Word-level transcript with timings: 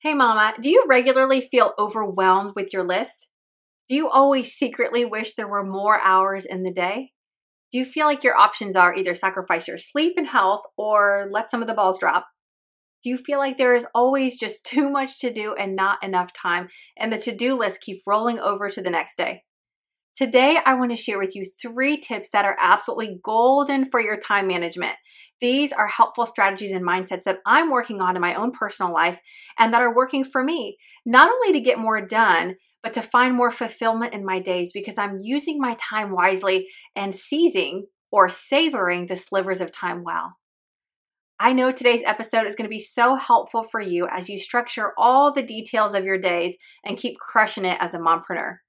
Hey, 0.00 0.12
Mama, 0.12 0.54
do 0.60 0.68
you 0.68 0.84
regularly 0.86 1.40
feel 1.40 1.72
overwhelmed 1.78 2.52
with 2.54 2.72
your 2.72 2.84
list? 2.84 3.28
Do 3.88 3.94
you 3.94 4.08
always 4.08 4.52
secretly 4.52 5.04
wish 5.04 5.34
there 5.34 5.48
were 5.48 5.64
more 5.64 6.00
hours 6.00 6.44
in 6.44 6.62
the 6.62 6.72
day? 6.72 7.12
Do 7.72 7.78
you 7.78 7.86
feel 7.86 8.06
like 8.06 8.22
your 8.22 8.36
options 8.36 8.76
are 8.76 8.94
either 8.94 9.14
sacrifice 9.14 9.66
your 9.66 9.78
sleep 9.78 10.14
and 10.16 10.26
health 10.26 10.62
or 10.76 11.28
let 11.30 11.50
some 11.50 11.62
of 11.62 11.66
the 11.66 11.74
balls 11.74 11.98
drop? 11.98 12.26
Do 13.02 13.10
you 13.10 13.16
feel 13.16 13.38
like 13.38 13.56
there 13.56 13.74
is 13.74 13.86
always 13.94 14.38
just 14.38 14.64
too 14.66 14.90
much 14.90 15.18
to 15.20 15.32
do 15.32 15.54
and 15.54 15.74
not 15.74 16.04
enough 16.04 16.32
time, 16.32 16.68
and 16.98 17.12
the 17.12 17.18
to 17.18 17.34
do 17.34 17.58
list 17.58 17.80
keep 17.80 18.02
rolling 18.06 18.38
over 18.38 18.68
to 18.68 18.82
the 18.82 18.90
next 18.90 19.16
day? 19.16 19.44
Today, 20.16 20.58
I 20.64 20.72
want 20.72 20.92
to 20.92 20.96
share 20.96 21.18
with 21.18 21.36
you 21.36 21.44
three 21.44 21.98
tips 21.98 22.30
that 22.30 22.46
are 22.46 22.56
absolutely 22.58 23.20
golden 23.22 23.84
for 23.84 24.00
your 24.00 24.18
time 24.18 24.46
management. 24.46 24.94
These 25.42 25.72
are 25.72 25.86
helpful 25.86 26.24
strategies 26.24 26.72
and 26.72 26.82
mindsets 26.82 27.24
that 27.24 27.40
I'm 27.44 27.70
working 27.70 28.00
on 28.00 28.16
in 28.16 28.22
my 28.22 28.34
own 28.34 28.52
personal 28.52 28.94
life 28.94 29.20
and 29.58 29.74
that 29.74 29.82
are 29.82 29.94
working 29.94 30.24
for 30.24 30.42
me, 30.42 30.78
not 31.04 31.30
only 31.30 31.52
to 31.52 31.60
get 31.60 31.78
more 31.78 32.00
done, 32.00 32.56
but 32.82 32.94
to 32.94 33.02
find 33.02 33.34
more 33.34 33.50
fulfillment 33.50 34.14
in 34.14 34.24
my 34.24 34.38
days 34.38 34.72
because 34.72 34.96
I'm 34.96 35.18
using 35.20 35.58
my 35.60 35.76
time 35.78 36.12
wisely 36.12 36.68
and 36.94 37.14
seizing 37.14 37.84
or 38.10 38.30
savoring 38.30 39.08
the 39.08 39.16
slivers 39.16 39.60
of 39.60 39.70
time 39.70 40.02
well. 40.02 40.38
I 41.38 41.52
know 41.52 41.70
today's 41.70 42.02
episode 42.06 42.46
is 42.46 42.54
going 42.54 42.64
to 42.64 42.74
be 42.74 42.80
so 42.80 43.16
helpful 43.16 43.62
for 43.62 43.82
you 43.82 44.08
as 44.10 44.30
you 44.30 44.38
structure 44.38 44.94
all 44.96 45.30
the 45.30 45.42
details 45.42 45.92
of 45.92 46.06
your 46.06 46.16
days 46.16 46.56
and 46.82 46.96
keep 46.96 47.18
crushing 47.18 47.66
it 47.66 47.76
as 47.82 47.92
a 47.92 47.98
mompreneur. 47.98 48.60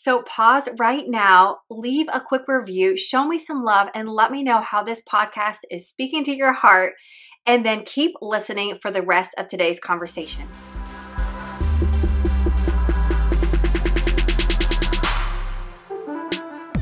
So 0.00 0.22
pause 0.22 0.68
right 0.78 1.08
now, 1.08 1.58
leave 1.68 2.06
a 2.12 2.20
quick 2.20 2.42
review, 2.46 2.96
show 2.96 3.26
me 3.26 3.36
some 3.36 3.64
love, 3.64 3.88
and 3.94 4.08
let 4.08 4.30
me 4.30 4.44
know 4.44 4.60
how 4.60 4.80
this 4.80 5.02
podcast 5.02 5.62
is 5.72 5.88
speaking 5.88 6.22
to 6.26 6.32
your 6.32 6.52
heart. 6.52 6.94
And 7.44 7.66
then 7.66 7.82
keep 7.84 8.12
listening 8.22 8.76
for 8.76 8.92
the 8.92 9.02
rest 9.02 9.34
of 9.38 9.48
today's 9.48 9.80
conversation. 9.80 10.46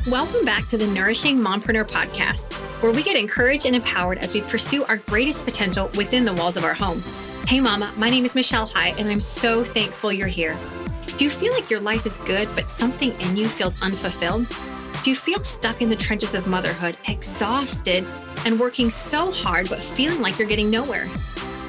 Welcome 0.05 0.45
back 0.45 0.67
to 0.67 0.77
the 0.77 0.85
Nourishing 0.85 1.39
Mompreneur 1.39 1.87
podcast, 1.87 2.53
where 2.83 2.91
we 2.91 3.01
get 3.01 3.17
encouraged 3.17 3.65
and 3.65 3.75
empowered 3.75 4.19
as 4.19 4.31
we 4.31 4.41
pursue 4.41 4.85
our 4.85 4.97
greatest 4.97 5.43
potential 5.43 5.89
within 5.97 6.23
the 6.23 6.33
walls 6.33 6.55
of 6.55 6.63
our 6.63 6.75
home. 6.75 7.01
Hey, 7.47 7.61
Mama, 7.61 7.91
my 7.97 8.11
name 8.11 8.25
is 8.25 8.35
Michelle 8.35 8.67
High, 8.67 8.89
and 8.99 9.09
I'm 9.09 9.21
so 9.21 9.63
thankful 9.63 10.13
you're 10.13 10.27
here. 10.27 10.55
Do 11.15 11.23
you 11.23 11.29
feel 11.29 11.53
like 11.53 11.69
your 11.69 11.79
life 11.79 12.05
is 12.05 12.17
good, 12.19 12.49
but 12.55 12.67
something 12.67 13.11
in 13.21 13.35
you 13.35 13.47
feels 13.47 13.81
unfulfilled? 13.81 14.47
Do 15.03 15.09
you 15.09 15.15
feel 15.15 15.43
stuck 15.43 15.81
in 15.81 15.89
the 15.89 15.95
trenches 15.95 16.35
of 16.35 16.47
motherhood, 16.47 16.97
exhausted 17.07 18.05
and 18.45 18.59
working 18.59 18.89
so 18.89 19.31
hard, 19.31 19.69
but 19.69 19.81
feeling 19.81 20.21
like 20.21 20.37
you're 20.37 20.47
getting 20.47 20.69
nowhere? 20.69 21.07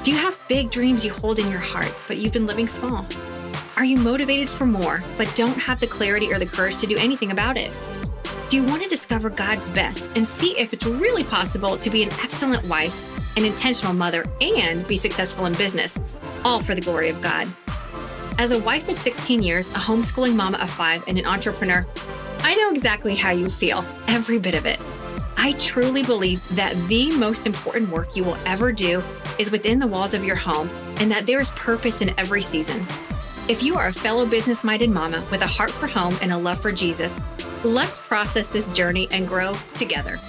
Do 0.02 0.10
you 0.10 0.18
have 0.18 0.38
big 0.48 0.70
dreams 0.70 1.04
you 1.04 1.12
hold 1.12 1.38
in 1.38 1.50
your 1.50 1.60
heart, 1.60 1.94
but 2.06 2.16
you've 2.16 2.32
been 2.32 2.46
living 2.46 2.66
small? 2.66 3.06
Are 3.76 3.84
you 3.84 3.96
motivated 3.96 4.48
for 4.48 4.66
more, 4.66 5.02
but 5.16 5.32
don't 5.34 5.58
have 5.58 5.78
the 5.78 5.86
clarity 5.86 6.32
or 6.32 6.38
the 6.38 6.46
courage 6.46 6.78
to 6.78 6.86
do 6.86 6.96
anything 6.98 7.30
about 7.30 7.56
it? 7.56 7.70
Do 8.50 8.56
you 8.56 8.64
want 8.64 8.82
to 8.82 8.88
discover 8.88 9.30
God's 9.30 9.68
best 9.70 10.10
and 10.16 10.26
see 10.26 10.58
if 10.58 10.72
it's 10.72 10.86
really 10.86 11.22
possible 11.22 11.76
to 11.78 11.90
be 11.90 12.02
an 12.02 12.10
excellent 12.22 12.64
wife, 12.64 13.00
an 13.36 13.44
intentional 13.44 13.92
mother, 13.92 14.24
and 14.40 14.86
be 14.88 14.96
successful 14.96 15.46
in 15.46 15.52
business, 15.52 15.98
all 16.44 16.58
for 16.58 16.74
the 16.74 16.80
glory 16.80 17.08
of 17.08 17.20
God? 17.20 17.46
As 18.40 18.52
a 18.52 18.62
wife 18.62 18.88
of 18.88 18.96
16 18.96 19.42
years, 19.42 19.70
a 19.70 19.80
homeschooling 19.80 20.36
mama 20.36 20.58
of 20.58 20.70
five, 20.70 21.02
and 21.08 21.18
an 21.18 21.26
entrepreneur, 21.26 21.84
I 22.44 22.54
know 22.54 22.70
exactly 22.70 23.16
how 23.16 23.32
you 23.32 23.48
feel, 23.48 23.84
every 24.06 24.38
bit 24.38 24.54
of 24.54 24.64
it. 24.64 24.78
I 25.36 25.54
truly 25.58 26.04
believe 26.04 26.40
that 26.54 26.76
the 26.86 27.10
most 27.16 27.48
important 27.48 27.90
work 27.90 28.14
you 28.14 28.22
will 28.22 28.38
ever 28.46 28.70
do 28.70 29.02
is 29.40 29.50
within 29.50 29.80
the 29.80 29.88
walls 29.88 30.14
of 30.14 30.24
your 30.24 30.36
home 30.36 30.70
and 31.00 31.10
that 31.10 31.26
there 31.26 31.40
is 31.40 31.50
purpose 31.50 32.00
in 32.00 32.14
every 32.16 32.40
season. 32.40 32.86
If 33.48 33.60
you 33.60 33.74
are 33.74 33.88
a 33.88 33.92
fellow 33.92 34.24
business 34.24 34.62
minded 34.62 34.90
mama 34.90 35.26
with 35.32 35.42
a 35.42 35.46
heart 35.48 35.72
for 35.72 35.88
home 35.88 36.16
and 36.22 36.30
a 36.30 36.38
love 36.38 36.60
for 36.60 36.70
Jesus, 36.70 37.20
let's 37.64 37.98
process 37.98 38.46
this 38.46 38.68
journey 38.68 39.08
and 39.10 39.26
grow 39.26 39.54
together. 39.74 40.20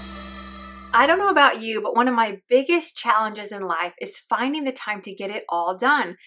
I 0.92 1.06
don't 1.06 1.20
know 1.20 1.30
about 1.30 1.62
you, 1.62 1.80
but 1.80 1.96
one 1.96 2.08
of 2.08 2.16
my 2.16 2.42
biggest 2.50 2.98
challenges 2.98 3.52
in 3.52 3.62
life 3.62 3.94
is 4.02 4.18
finding 4.18 4.64
the 4.64 4.72
time 4.72 5.04
to 5.04 5.14
get 5.14 5.30
it 5.30 5.46
all 5.48 5.78
done 5.78 6.18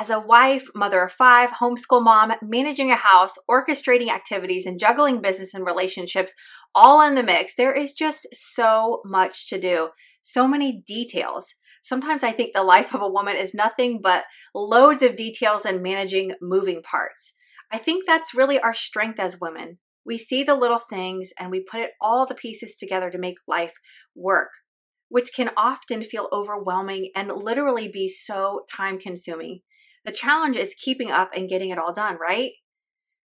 as 0.00 0.08
a 0.08 0.18
wife, 0.18 0.68
mother 0.74 1.02
of 1.02 1.12
five, 1.12 1.50
homeschool 1.50 2.02
mom, 2.02 2.32
managing 2.40 2.90
a 2.90 2.96
house, 2.96 3.34
orchestrating 3.48 4.08
activities, 4.08 4.64
and 4.64 4.80
juggling 4.80 5.20
business 5.20 5.52
and 5.52 5.66
relationships 5.66 6.32
all 6.74 7.02
in 7.06 7.16
the 7.16 7.22
mix, 7.22 7.54
there 7.54 7.72
is 7.72 7.92
just 7.92 8.26
so 8.32 9.02
much 9.04 9.46
to 9.50 9.60
do, 9.60 9.90
so 10.22 10.48
many 10.48 10.82
details. 10.86 11.54
Sometimes 11.82 12.22
I 12.22 12.32
think 12.32 12.54
the 12.54 12.62
life 12.62 12.94
of 12.94 13.02
a 13.02 13.08
woman 13.08 13.36
is 13.36 13.52
nothing 13.52 14.00
but 14.02 14.24
loads 14.54 15.02
of 15.02 15.16
details 15.16 15.66
and 15.66 15.82
managing 15.82 16.32
moving 16.40 16.82
parts. 16.82 17.34
I 17.70 17.76
think 17.76 18.06
that's 18.06 18.34
really 18.34 18.58
our 18.58 18.74
strength 18.74 19.20
as 19.20 19.40
women. 19.40 19.78
We 20.06 20.16
see 20.16 20.42
the 20.42 20.54
little 20.54 20.78
things 20.78 21.30
and 21.38 21.50
we 21.50 21.60
put 21.60 21.80
it 21.80 21.90
all 22.00 22.24
the 22.24 22.34
pieces 22.34 22.76
together 22.78 23.10
to 23.10 23.18
make 23.18 23.36
life 23.46 23.74
work, 24.14 24.48
which 25.10 25.34
can 25.34 25.50
often 25.58 26.02
feel 26.02 26.28
overwhelming 26.32 27.10
and 27.14 27.30
literally 27.30 27.86
be 27.86 28.08
so 28.08 28.62
time 28.74 28.98
consuming. 28.98 29.60
The 30.04 30.12
challenge 30.12 30.56
is 30.56 30.74
keeping 30.74 31.10
up 31.10 31.30
and 31.34 31.48
getting 31.48 31.70
it 31.70 31.78
all 31.78 31.92
done, 31.92 32.16
right? 32.20 32.52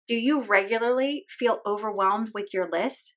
Do 0.08 0.14
you 0.14 0.42
regularly 0.42 1.24
feel 1.28 1.60
overwhelmed 1.66 2.30
with 2.34 2.52
your 2.52 2.68
list? 2.70 3.14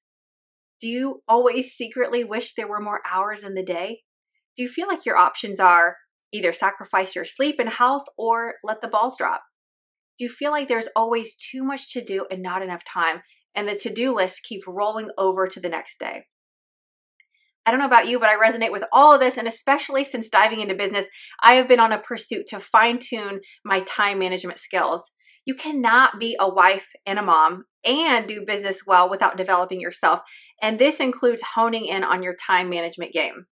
Do 0.81 0.87
you 0.87 1.21
always 1.27 1.71
secretly 1.71 2.23
wish 2.23 2.53
there 2.53 2.67
were 2.67 2.81
more 2.81 3.01
hours 3.09 3.43
in 3.43 3.53
the 3.53 3.63
day? 3.63 4.03
Do 4.55 4.63
you 4.63 4.69
feel 4.69 4.87
like 4.87 5.05
your 5.05 5.17
options 5.17 5.59
are 5.59 5.97
either 6.31 6.53
sacrifice 6.53 7.15
your 7.15 7.25
sleep 7.25 7.55
and 7.59 7.69
health 7.69 8.05
or 8.17 8.55
let 8.63 8.81
the 8.81 8.87
balls 8.87 9.17
drop? 9.17 9.43
Do 10.17 10.25
you 10.25 10.29
feel 10.29 10.51
like 10.51 10.67
there's 10.67 10.89
always 10.95 11.35
too 11.35 11.63
much 11.63 11.91
to 11.93 12.03
do 12.03 12.25
and 12.31 12.41
not 12.41 12.61
enough 12.61 12.83
time, 12.83 13.21
and 13.53 13.67
the 13.67 13.75
to 13.75 13.93
do 13.93 14.15
list 14.15 14.43
keep 14.43 14.61
rolling 14.67 15.09
over 15.17 15.47
to 15.47 15.59
the 15.59 15.69
next 15.69 15.99
day? 15.99 16.25
I 17.65 17.71
don't 17.71 17.79
know 17.79 17.87
about 17.87 18.07
you, 18.07 18.19
but 18.19 18.29
I 18.29 18.37
resonate 18.37 18.71
with 18.71 18.83
all 18.91 19.13
of 19.13 19.19
this. 19.19 19.37
And 19.37 19.47
especially 19.47 20.03
since 20.03 20.29
diving 20.29 20.59
into 20.59 20.75
business, 20.75 21.07
I 21.41 21.55
have 21.55 21.67
been 21.67 21.79
on 21.79 21.91
a 21.91 21.99
pursuit 21.99 22.47
to 22.47 22.59
fine 22.59 22.99
tune 22.99 23.41
my 23.63 23.79
time 23.81 24.19
management 24.19 24.59
skills. 24.59 25.11
You 25.45 25.55
cannot 25.55 26.19
be 26.19 26.35
a 26.39 26.49
wife 26.49 26.91
and 27.05 27.19
a 27.19 27.23
mom 27.23 27.65
and 27.85 28.27
do 28.27 28.45
business 28.45 28.81
well 28.85 29.09
without 29.09 29.37
developing 29.37 29.79
yourself. 29.79 30.21
And 30.61 30.79
this 30.79 30.99
includes 30.99 31.43
honing 31.55 31.85
in 31.85 32.03
on 32.03 32.23
your 32.23 32.35
time 32.35 32.69
management 32.69 33.13
game. 33.13 33.45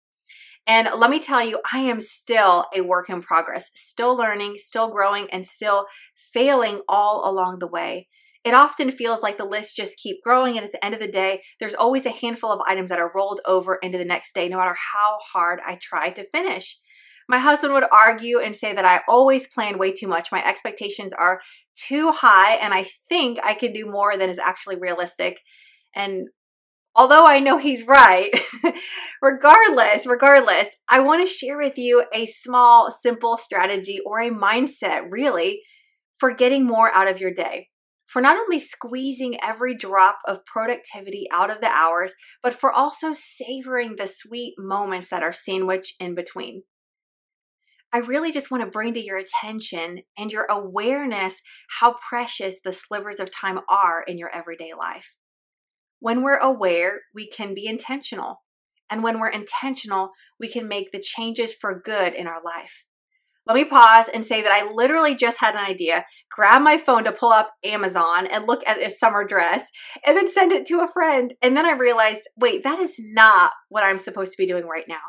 And 0.66 0.88
let 0.96 1.10
me 1.10 1.18
tell 1.18 1.44
you, 1.44 1.60
I 1.72 1.78
am 1.78 2.00
still 2.00 2.64
a 2.74 2.82
work 2.82 3.10
in 3.10 3.20
progress, 3.20 3.70
still 3.74 4.16
learning, 4.16 4.54
still 4.58 4.88
growing, 4.90 5.28
and 5.32 5.44
still 5.44 5.86
failing 6.14 6.82
all 6.88 7.28
along 7.28 7.58
the 7.58 7.66
way 7.66 8.08
it 8.44 8.54
often 8.54 8.90
feels 8.90 9.22
like 9.22 9.38
the 9.38 9.44
lists 9.44 9.74
just 9.74 9.98
keep 9.98 10.22
growing. 10.22 10.56
And 10.56 10.64
at 10.64 10.72
the 10.72 10.84
end 10.84 10.94
of 10.94 11.00
the 11.00 11.10
day, 11.10 11.42
there's 11.60 11.74
always 11.74 12.06
a 12.06 12.10
handful 12.10 12.52
of 12.52 12.60
items 12.66 12.90
that 12.90 12.98
are 12.98 13.12
rolled 13.14 13.40
over 13.46 13.76
into 13.76 13.98
the 13.98 14.04
next 14.04 14.34
day, 14.34 14.48
no 14.48 14.58
matter 14.58 14.76
how 14.92 15.18
hard 15.32 15.60
I 15.64 15.78
try 15.80 16.10
to 16.10 16.28
finish. 16.30 16.78
My 17.28 17.38
husband 17.38 17.72
would 17.72 17.84
argue 17.92 18.40
and 18.40 18.54
say 18.54 18.72
that 18.72 18.84
I 18.84 19.00
always 19.08 19.46
plan 19.46 19.78
way 19.78 19.92
too 19.92 20.08
much. 20.08 20.32
My 20.32 20.44
expectations 20.44 21.12
are 21.16 21.40
too 21.76 22.10
high, 22.10 22.54
and 22.54 22.74
I 22.74 22.86
think 23.08 23.38
I 23.44 23.54
can 23.54 23.72
do 23.72 23.86
more 23.86 24.16
than 24.16 24.28
is 24.28 24.40
actually 24.40 24.76
realistic. 24.76 25.40
And 25.94 26.26
although 26.96 27.24
I 27.24 27.38
know 27.38 27.58
he's 27.58 27.86
right, 27.86 28.30
regardless, 29.22 30.04
regardless, 30.04 30.68
I 30.88 30.98
want 30.98 31.26
to 31.26 31.32
share 31.32 31.56
with 31.56 31.78
you 31.78 32.04
a 32.12 32.26
small, 32.26 32.90
simple 32.90 33.36
strategy 33.36 34.00
or 34.04 34.20
a 34.20 34.30
mindset, 34.30 35.02
really, 35.08 35.62
for 36.18 36.34
getting 36.34 36.66
more 36.66 36.92
out 36.92 37.08
of 37.08 37.20
your 37.20 37.32
day 37.32 37.68
for 38.12 38.20
not 38.20 38.36
only 38.36 38.60
squeezing 38.60 39.38
every 39.42 39.74
drop 39.74 40.18
of 40.28 40.44
productivity 40.44 41.26
out 41.32 41.50
of 41.50 41.62
the 41.62 41.68
hours, 41.68 42.12
but 42.42 42.52
for 42.52 42.70
also 42.70 43.14
savoring 43.14 43.96
the 43.96 44.06
sweet 44.06 44.52
moments 44.58 45.08
that 45.08 45.22
are 45.22 45.32
sandwiched 45.32 45.94
in 45.98 46.14
between. 46.14 46.62
I 47.90 47.98
really 47.98 48.30
just 48.30 48.50
want 48.50 48.62
to 48.64 48.70
bring 48.70 48.92
to 48.94 49.00
your 49.00 49.16
attention 49.16 50.02
and 50.18 50.30
your 50.30 50.44
awareness 50.50 51.40
how 51.80 51.94
precious 52.06 52.60
the 52.62 52.72
slivers 52.72 53.18
of 53.18 53.30
time 53.30 53.60
are 53.70 54.02
in 54.02 54.18
your 54.18 54.34
everyday 54.34 54.72
life. 54.78 55.14
When 55.98 56.22
we're 56.22 56.38
aware, 56.38 57.00
we 57.14 57.26
can 57.26 57.54
be 57.54 57.66
intentional. 57.66 58.42
And 58.90 59.02
when 59.02 59.20
we're 59.20 59.28
intentional, 59.28 60.10
we 60.38 60.48
can 60.48 60.68
make 60.68 60.92
the 60.92 61.00
changes 61.00 61.54
for 61.54 61.80
good 61.80 62.12
in 62.12 62.26
our 62.26 62.42
life. 62.44 62.84
Let 63.46 63.56
me 63.56 63.64
pause 63.64 64.06
and 64.12 64.24
say 64.24 64.40
that 64.40 64.52
I 64.52 64.72
literally 64.72 65.16
just 65.16 65.38
had 65.38 65.56
an 65.56 65.64
idea, 65.64 66.04
grab 66.30 66.62
my 66.62 66.78
phone 66.78 67.02
to 67.04 67.12
pull 67.12 67.32
up 67.32 67.52
Amazon 67.64 68.26
and 68.28 68.46
look 68.46 68.62
at 68.68 68.80
a 68.80 68.88
summer 68.88 69.24
dress 69.26 69.64
and 70.06 70.16
then 70.16 70.28
send 70.28 70.52
it 70.52 70.64
to 70.66 70.80
a 70.80 70.88
friend. 70.88 71.34
And 71.42 71.56
then 71.56 71.66
I 71.66 71.72
realized, 71.72 72.22
wait, 72.36 72.62
that 72.62 72.78
is 72.78 72.96
not 72.98 73.50
what 73.68 73.82
I'm 73.82 73.98
supposed 73.98 74.32
to 74.32 74.38
be 74.38 74.46
doing 74.46 74.66
right 74.66 74.86
now. 74.88 75.00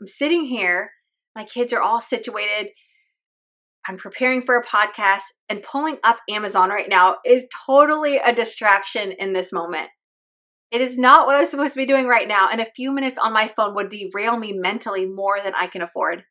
I'm 0.00 0.08
sitting 0.08 0.46
here, 0.46 0.92
my 1.36 1.44
kids 1.44 1.72
are 1.74 1.82
all 1.82 2.00
situated. 2.00 2.68
I'm 3.86 3.98
preparing 3.98 4.40
for 4.40 4.56
a 4.56 4.64
podcast 4.64 5.24
and 5.50 5.62
pulling 5.62 5.98
up 6.02 6.20
Amazon 6.30 6.70
right 6.70 6.88
now 6.88 7.16
is 7.26 7.44
totally 7.66 8.16
a 8.16 8.34
distraction 8.34 9.12
in 9.12 9.34
this 9.34 9.52
moment. 9.52 9.90
It 10.70 10.80
is 10.80 10.96
not 10.96 11.26
what 11.26 11.36
I'm 11.36 11.46
supposed 11.46 11.74
to 11.74 11.78
be 11.78 11.86
doing 11.86 12.06
right 12.06 12.26
now, 12.26 12.48
and 12.50 12.60
a 12.60 12.64
few 12.64 12.92
minutes 12.92 13.18
on 13.18 13.32
my 13.32 13.46
phone 13.46 13.74
would 13.74 13.90
derail 13.90 14.38
me 14.38 14.54
mentally 14.54 15.06
more 15.06 15.38
than 15.40 15.54
I 15.54 15.66
can 15.66 15.82
afford. 15.82 16.24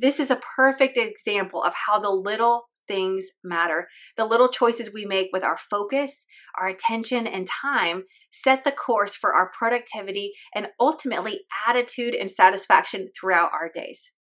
This 0.00 0.20
is 0.20 0.30
a 0.30 0.40
perfect 0.56 0.96
example 0.96 1.60
of 1.62 1.74
how 1.86 1.98
the 1.98 2.10
little 2.10 2.68
things 2.86 3.26
matter. 3.42 3.88
The 4.16 4.24
little 4.24 4.48
choices 4.48 4.92
we 4.92 5.04
make 5.04 5.30
with 5.32 5.42
our 5.42 5.58
focus, 5.58 6.24
our 6.56 6.68
attention, 6.68 7.26
and 7.26 7.48
time 7.48 8.04
set 8.30 8.62
the 8.62 8.70
course 8.70 9.16
for 9.16 9.34
our 9.34 9.50
productivity 9.50 10.32
and 10.54 10.68
ultimately 10.78 11.40
attitude 11.66 12.14
and 12.14 12.30
satisfaction 12.30 13.08
throughout 13.18 13.50
our 13.52 13.70
days. 13.74 14.12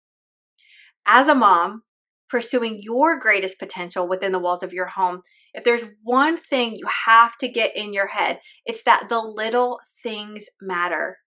As 1.05 1.27
a 1.27 1.35
mom, 1.35 1.83
pursuing 2.27 2.79
your 2.81 3.19
greatest 3.19 3.59
potential 3.59 4.07
within 4.07 4.31
the 4.31 4.39
walls 4.39 4.63
of 4.63 4.73
your 4.73 4.87
home, 4.87 5.21
if 5.53 5.63
there's 5.63 5.85
one 6.01 6.37
thing 6.37 6.75
you 6.75 6.87
have 7.05 7.37
to 7.37 7.47
get 7.47 7.77
in 7.77 7.93
your 7.93 8.07
head, 8.07 8.39
it's 8.65 8.81
that 8.83 9.09
the 9.09 9.19
little 9.19 9.79
things 10.01 10.45
matter. 10.59 11.17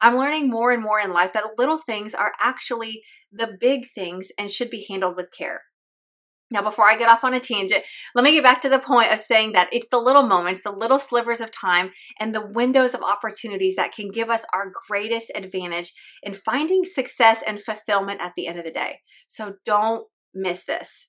I'm 0.00 0.16
learning 0.16 0.50
more 0.50 0.72
and 0.72 0.82
more 0.82 1.00
in 1.00 1.12
life 1.12 1.32
that 1.32 1.58
little 1.58 1.78
things 1.78 2.14
are 2.14 2.32
actually 2.40 3.02
the 3.32 3.56
big 3.60 3.90
things 3.94 4.28
and 4.38 4.50
should 4.50 4.70
be 4.70 4.86
handled 4.88 5.16
with 5.16 5.32
care. 5.32 5.62
Now, 6.48 6.62
before 6.62 6.88
I 6.88 6.96
get 6.96 7.08
off 7.08 7.24
on 7.24 7.34
a 7.34 7.40
tangent, 7.40 7.82
let 8.14 8.22
me 8.22 8.32
get 8.32 8.44
back 8.44 8.62
to 8.62 8.68
the 8.68 8.78
point 8.78 9.12
of 9.12 9.18
saying 9.18 9.52
that 9.52 9.68
it's 9.72 9.88
the 9.88 9.98
little 9.98 10.22
moments, 10.22 10.62
the 10.62 10.70
little 10.70 11.00
slivers 11.00 11.40
of 11.40 11.50
time, 11.50 11.90
and 12.20 12.32
the 12.32 12.46
windows 12.46 12.94
of 12.94 13.02
opportunities 13.02 13.74
that 13.74 13.92
can 13.92 14.12
give 14.12 14.30
us 14.30 14.44
our 14.54 14.70
greatest 14.88 15.32
advantage 15.34 15.92
in 16.22 16.34
finding 16.34 16.84
success 16.84 17.42
and 17.46 17.60
fulfillment 17.60 18.20
at 18.20 18.32
the 18.36 18.46
end 18.46 18.58
of 18.58 18.64
the 18.64 18.70
day. 18.70 19.00
So 19.26 19.54
don't 19.64 20.06
miss 20.32 20.64
this. 20.64 21.08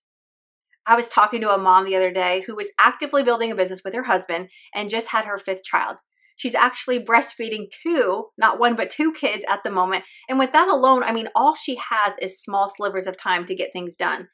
I 0.88 0.96
was 0.96 1.10
talking 1.10 1.42
to 1.42 1.54
a 1.54 1.58
mom 1.58 1.86
the 1.86 1.96
other 1.96 2.12
day 2.12 2.44
who 2.48 2.56
was 2.56 2.72
actively 2.80 3.22
building 3.22 3.52
a 3.52 3.56
business 3.56 3.82
with 3.84 3.94
her 3.94 4.04
husband 4.04 4.50
and 4.74 4.90
just 4.90 5.10
had 5.10 5.26
her 5.26 5.38
fifth 5.38 5.64
child. 5.64 5.98
She's 6.38 6.56
actually 6.56 7.04
breastfeeding 7.04 7.66
two, 7.72 8.28
not 8.38 8.60
one, 8.60 8.76
but 8.76 8.92
two 8.92 9.12
kids 9.12 9.44
at 9.50 9.64
the 9.64 9.72
moment. 9.72 10.06
And 10.30 10.40
with 10.40 10.54
that 10.54 10.68
alone, 10.68 11.04
I 11.04 11.12
mean, 11.12 11.28
all 11.36 11.56
she 11.56 11.76
has 11.76 12.14
is 12.22 12.42
small 12.42 12.70
slivers 12.70 13.08
of 13.08 13.18
time 13.18 13.46
to 13.48 13.56
get 13.56 13.74
things 13.74 13.96
done. 13.96 14.30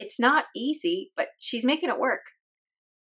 It's 0.00 0.18
not 0.18 0.46
easy, 0.56 1.12
but 1.14 1.28
she's 1.38 1.64
making 1.64 1.90
it 1.90 1.98
work. 1.98 2.22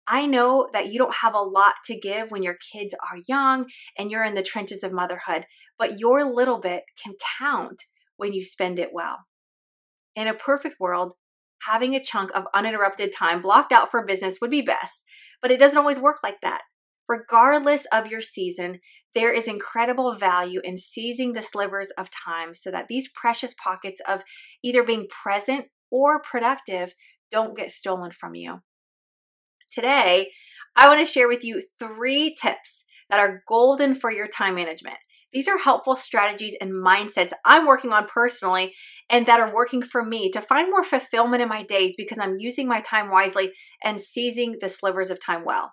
I 0.08 0.26
know 0.26 0.68
that 0.72 0.92
you 0.92 0.98
don't 0.98 1.14
have 1.22 1.34
a 1.34 1.38
lot 1.38 1.74
to 1.86 1.98
give 1.98 2.32
when 2.32 2.42
your 2.42 2.58
kids 2.72 2.94
are 2.94 3.20
young 3.28 3.66
and 3.96 4.10
you're 4.10 4.24
in 4.24 4.34
the 4.34 4.42
trenches 4.42 4.82
of 4.82 4.92
motherhood, 4.92 5.46
but 5.78 6.00
your 6.00 6.24
little 6.24 6.58
bit 6.58 6.82
can 7.02 7.14
count 7.38 7.84
when 8.16 8.32
you 8.32 8.42
spend 8.42 8.80
it 8.80 8.90
well. 8.92 9.18
In 10.16 10.26
a 10.26 10.34
perfect 10.34 10.80
world, 10.80 11.14
having 11.62 11.94
a 11.94 12.02
chunk 12.02 12.32
of 12.34 12.44
uninterrupted 12.52 13.14
time 13.14 13.40
blocked 13.40 13.70
out 13.70 13.90
for 13.90 14.04
business 14.04 14.38
would 14.40 14.50
be 14.50 14.62
best, 14.62 15.04
but 15.40 15.52
it 15.52 15.60
doesn't 15.60 15.78
always 15.78 16.00
work 16.00 16.18
like 16.24 16.40
that. 16.42 16.62
Regardless 17.08 17.86
of 17.92 18.06
your 18.06 18.22
season, 18.22 18.80
there 19.14 19.32
is 19.32 19.46
incredible 19.46 20.14
value 20.14 20.60
in 20.64 20.78
seizing 20.78 21.32
the 21.32 21.42
slivers 21.42 21.88
of 21.98 22.08
time 22.10 22.54
so 22.54 22.70
that 22.70 22.86
these 22.88 23.10
precious 23.14 23.54
pockets 23.62 24.00
of 24.08 24.22
either 24.62 24.82
being 24.82 25.06
present 25.08 25.66
or 25.90 26.22
productive 26.22 26.94
don't 27.30 27.56
get 27.56 27.70
stolen 27.70 28.10
from 28.10 28.34
you. 28.34 28.60
Today, 29.70 30.30
I 30.76 30.88
want 30.88 31.00
to 31.00 31.12
share 31.12 31.28
with 31.28 31.44
you 31.44 31.62
three 31.78 32.34
tips 32.40 32.84
that 33.10 33.20
are 33.20 33.42
golden 33.46 33.94
for 33.94 34.10
your 34.10 34.26
time 34.26 34.54
management. 34.54 34.96
These 35.32 35.48
are 35.48 35.58
helpful 35.58 35.96
strategies 35.96 36.56
and 36.60 36.72
mindsets 36.72 37.32
I'm 37.44 37.66
working 37.66 37.92
on 37.92 38.06
personally 38.06 38.74
and 39.08 39.24
that 39.26 39.40
are 39.40 39.52
working 39.52 39.82
for 39.82 40.04
me 40.04 40.30
to 40.30 40.42
find 40.42 40.70
more 40.70 40.84
fulfillment 40.84 41.42
in 41.42 41.48
my 41.48 41.62
days 41.62 41.94
because 41.96 42.18
I'm 42.18 42.36
using 42.38 42.68
my 42.68 42.80
time 42.82 43.10
wisely 43.10 43.52
and 43.82 44.00
seizing 44.00 44.56
the 44.60 44.68
slivers 44.68 45.10
of 45.10 45.24
time 45.24 45.44
well. 45.44 45.72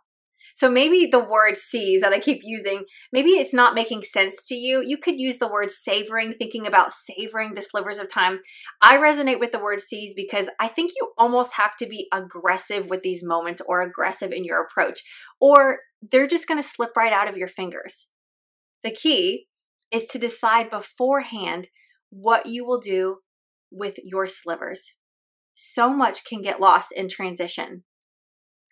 So 0.59 0.69
maybe 0.69 1.07
the 1.09 1.23
word 1.23 1.55
seize 1.55 2.01
that 2.01 2.11
I 2.11 2.19
keep 2.19 2.41
using, 2.43 2.83
maybe 3.13 3.29
it's 3.29 3.53
not 3.53 3.75
making 3.75 4.03
sense 4.03 4.43
to 4.43 4.55
you. 4.55 4.83
You 4.85 4.97
could 4.97 5.17
use 5.17 5.37
the 5.37 5.47
word 5.47 5.71
savoring, 5.71 6.33
thinking 6.33 6.67
about 6.67 6.91
savoring 6.91 7.55
the 7.55 7.61
slivers 7.61 7.97
of 7.97 8.11
time. 8.11 8.39
I 8.81 8.97
resonate 8.97 9.39
with 9.39 9.53
the 9.53 9.59
word 9.59 9.79
seize 9.79 10.13
because 10.13 10.49
I 10.59 10.67
think 10.67 10.91
you 10.97 11.13
almost 11.17 11.53
have 11.53 11.77
to 11.77 11.87
be 11.87 12.09
aggressive 12.11 12.87
with 12.89 13.03
these 13.03 13.23
moments 13.23 13.61
or 13.65 13.81
aggressive 13.81 14.33
in 14.33 14.43
your 14.43 14.61
approach, 14.61 14.99
or 15.39 15.79
they're 16.01 16.27
just 16.27 16.45
going 16.45 16.61
to 16.61 16.69
slip 16.69 16.89
right 16.97 17.13
out 17.13 17.29
of 17.29 17.37
your 17.37 17.47
fingers. 17.47 18.07
The 18.83 18.91
key 18.91 19.47
is 19.93 20.03
to 20.07 20.19
decide 20.19 20.69
beforehand 20.69 21.69
what 22.09 22.47
you 22.47 22.65
will 22.65 22.81
do 22.81 23.19
with 23.71 23.95
your 24.03 24.27
slivers. 24.27 24.93
So 25.53 25.89
much 25.89 26.25
can 26.25 26.41
get 26.41 26.59
lost 26.59 26.91
in 26.91 27.07
transition. 27.07 27.85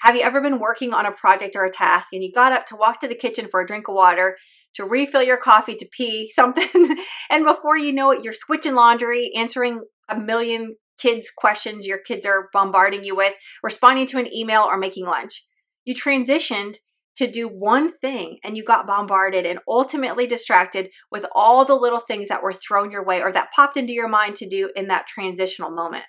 Have 0.01 0.15
you 0.15 0.21
ever 0.21 0.41
been 0.41 0.59
working 0.59 0.93
on 0.93 1.05
a 1.05 1.11
project 1.11 1.55
or 1.55 1.65
a 1.65 1.71
task 1.71 2.09
and 2.13 2.23
you 2.23 2.31
got 2.31 2.51
up 2.51 2.67
to 2.67 2.75
walk 2.75 3.01
to 3.01 3.07
the 3.07 3.15
kitchen 3.15 3.47
for 3.49 3.61
a 3.61 3.67
drink 3.67 3.87
of 3.87 3.95
water, 3.95 4.37
to 4.75 4.85
refill 4.85 5.23
your 5.23 5.37
coffee, 5.37 5.75
to 5.75 5.87
pee, 5.91 6.29
something, 6.35 6.95
and 7.29 7.45
before 7.45 7.77
you 7.77 7.91
know 7.91 8.11
it, 8.11 8.23
you're 8.23 8.33
switching 8.33 8.75
laundry, 8.75 9.31
answering 9.35 9.81
a 10.09 10.19
million 10.19 10.75
kids' 10.99 11.31
questions 11.35 11.85
your 11.85 11.99
kids 11.99 12.25
are 12.25 12.49
bombarding 12.53 13.03
you 13.03 13.15
with, 13.15 13.33
responding 13.63 14.07
to 14.07 14.17
an 14.17 14.33
email, 14.33 14.61
or 14.61 14.77
making 14.77 15.05
lunch? 15.05 15.45
You 15.85 15.95
transitioned 15.95 16.75
to 17.17 17.29
do 17.29 17.47
one 17.47 17.91
thing 17.97 18.37
and 18.43 18.55
you 18.55 18.63
got 18.63 18.85
bombarded 18.85 19.45
and 19.45 19.59
ultimately 19.67 20.27
distracted 20.27 20.89
with 21.11 21.25
all 21.33 21.65
the 21.65 21.73
little 21.73 21.99
things 21.99 22.27
that 22.27 22.43
were 22.43 22.53
thrown 22.53 22.91
your 22.91 23.03
way 23.03 23.21
or 23.21 23.31
that 23.31 23.51
popped 23.55 23.75
into 23.75 23.93
your 23.93 24.07
mind 24.07 24.35
to 24.37 24.47
do 24.47 24.71
in 24.75 24.87
that 24.87 25.07
transitional 25.07 25.71
moment. 25.71 26.03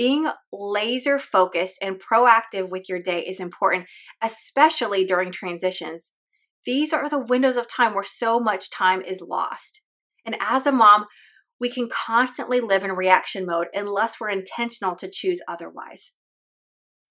Being 0.00 0.30
laser 0.50 1.18
focused 1.18 1.76
and 1.82 2.00
proactive 2.00 2.70
with 2.70 2.88
your 2.88 3.02
day 3.02 3.20
is 3.20 3.38
important, 3.38 3.84
especially 4.22 5.04
during 5.04 5.30
transitions. 5.30 6.12
These 6.64 6.94
are 6.94 7.10
the 7.10 7.18
windows 7.18 7.58
of 7.58 7.68
time 7.68 7.92
where 7.92 8.02
so 8.02 8.40
much 8.40 8.70
time 8.70 9.02
is 9.02 9.20
lost. 9.20 9.82
And 10.24 10.38
as 10.40 10.66
a 10.66 10.72
mom, 10.72 11.04
we 11.60 11.68
can 11.68 11.90
constantly 11.90 12.62
live 12.62 12.82
in 12.82 12.92
reaction 12.92 13.44
mode 13.44 13.66
unless 13.74 14.18
we're 14.18 14.30
intentional 14.30 14.96
to 14.96 15.10
choose 15.12 15.42
otherwise. 15.46 16.12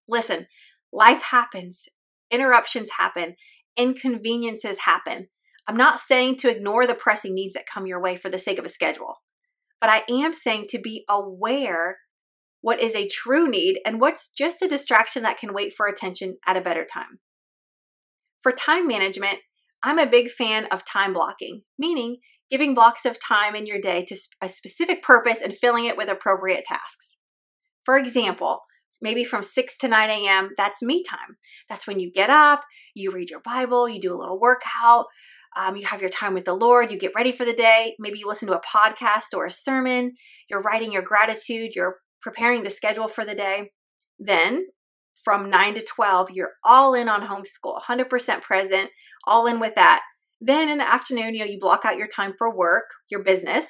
Listen, 0.07 0.47
life 0.91 1.21
happens, 1.21 1.85
interruptions 2.31 2.89
happen, 2.97 3.35
inconveniences 3.77 4.79
happen. 4.79 5.27
I'm 5.67 5.77
not 5.77 5.99
saying 5.99 6.37
to 6.37 6.49
ignore 6.49 6.87
the 6.87 6.95
pressing 6.95 7.35
needs 7.35 7.53
that 7.53 7.67
come 7.71 7.85
your 7.85 8.01
way 8.01 8.15
for 8.15 8.31
the 8.31 8.39
sake 8.39 8.57
of 8.57 8.65
a 8.65 8.69
schedule, 8.69 9.17
but 9.79 9.91
I 9.91 10.05
am 10.09 10.33
saying 10.33 10.69
to 10.69 10.79
be 10.79 11.05
aware 11.07 11.97
what 12.61 12.79
is 12.79 12.95
a 12.95 13.07
true 13.07 13.49
need, 13.49 13.79
and 13.85 14.01
what's 14.01 14.27
just 14.27 14.61
a 14.61 14.67
distraction 14.67 15.23
that 15.23 15.37
can 15.37 15.53
wait 15.53 15.73
for 15.73 15.87
attention 15.87 16.37
at 16.45 16.57
a 16.57 16.61
better 16.61 16.85
time. 16.85 17.19
For 18.41 18.51
time 18.51 18.87
management, 18.87 19.39
I'm 19.83 19.99
a 19.99 20.07
big 20.07 20.29
fan 20.29 20.65
of 20.71 20.85
time 20.85 21.13
blocking, 21.13 21.61
meaning 21.77 22.17
giving 22.51 22.73
blocks 22.73 23.05
of 23.05 23.17
time 23.19 23.55
in 23.55 23.65
your 23.65 23.79
day 23.79 24.03
to 24.05 24.17
a 24.41 24.49
specific 24.49 25.03
purpose 25.03 25.41
and 25.41 25.53
filling 25.53 25.85
it 25.85 25.97
with 25.97 26.09
appropriate 26.09 26.65
tasks. 26.65 27.17
For 27.83 27.97
example, 27.97 28.61
maybe 29.01 29.23
from 29.23 29.43
6 29.43 29.77
to 29.77 29.87
9 29.87 30.09
a.m., 30.09 30.49
that's 30.57 30.81
me 30.81 31.03
time. 31.03 31.37
That's 31.69 31.87
when 31.87 31.99
you 31.99 32.11
get 32.11 32.29
up, 32.29 32.63
you 32.95 33.11
read 33.11 33.29
your 33.29 33.41
Bible, 33.41 33.87
you 33.87 34.01
do 34.01 34.13
a 34.13 34.17
little 34.17 34.39
workout, 34.39 35.05
um, 35.57 35.75
you 35.75 35.85
have 35.85 36.01
your 36.01 36.09
time 36.09 36.33
with 36.33 36.45
the 36.45 36.53
Lord, 36.53 36.91
you 36.91 36.97
get 36.97 37.13
ready 37.15 37.31
for 37.31 37.45
the 37.45 37.53
day. 37.53 37.95
Maybe 37.99 38.19
you 38.19 38.27
listen 38.27 38.47
to 38.47 38.57
a 38.57 38.61
podcast 38.61 39.33
or 39.33 39.45
a 39.45 39.51
sermon, 39.51 40.15
you're 40.49 40.61
writing 40.61 40.91
your 40.91 41.01
gratitude, 41.01 41.71
you're 41.75 41.97
preparing 42.21 42.63
the 42.63 42.69
schedule 42.69 43.07
for 43.07 43.25
the 43.25 43.35
day. 43.35 43.71
Then 44.17 44.67
from 45.15 45.49
9 45.49 45.75
to 45.75 45.81
12, 45.81 46.31
you're 46.31 46.53
all 46.63 46.93
in 46.93 47.09
on 47.09 47.27
homeschool, 47.27 47.81
100% 47.81 48.41
present, 48.41 48.89
all 49.27 49.47
in 49.47 49.59
with 49.59 49.75
that. 49.75 50.01
Then 50.41 50.69
in 50.69 50.77
the 50.77 50.89
afternoon, 50.89 51.33
you 51.33 51.39
know, 51.39 51.51
you 51.51 51.59
block 51.59 51.83
out 51.83 51.97
your 51.97 52.07
time 52.07 52.33
for 52.37 52.55
work, 52.55 52.85
your 53.09 53.23
business. 53.23 53.65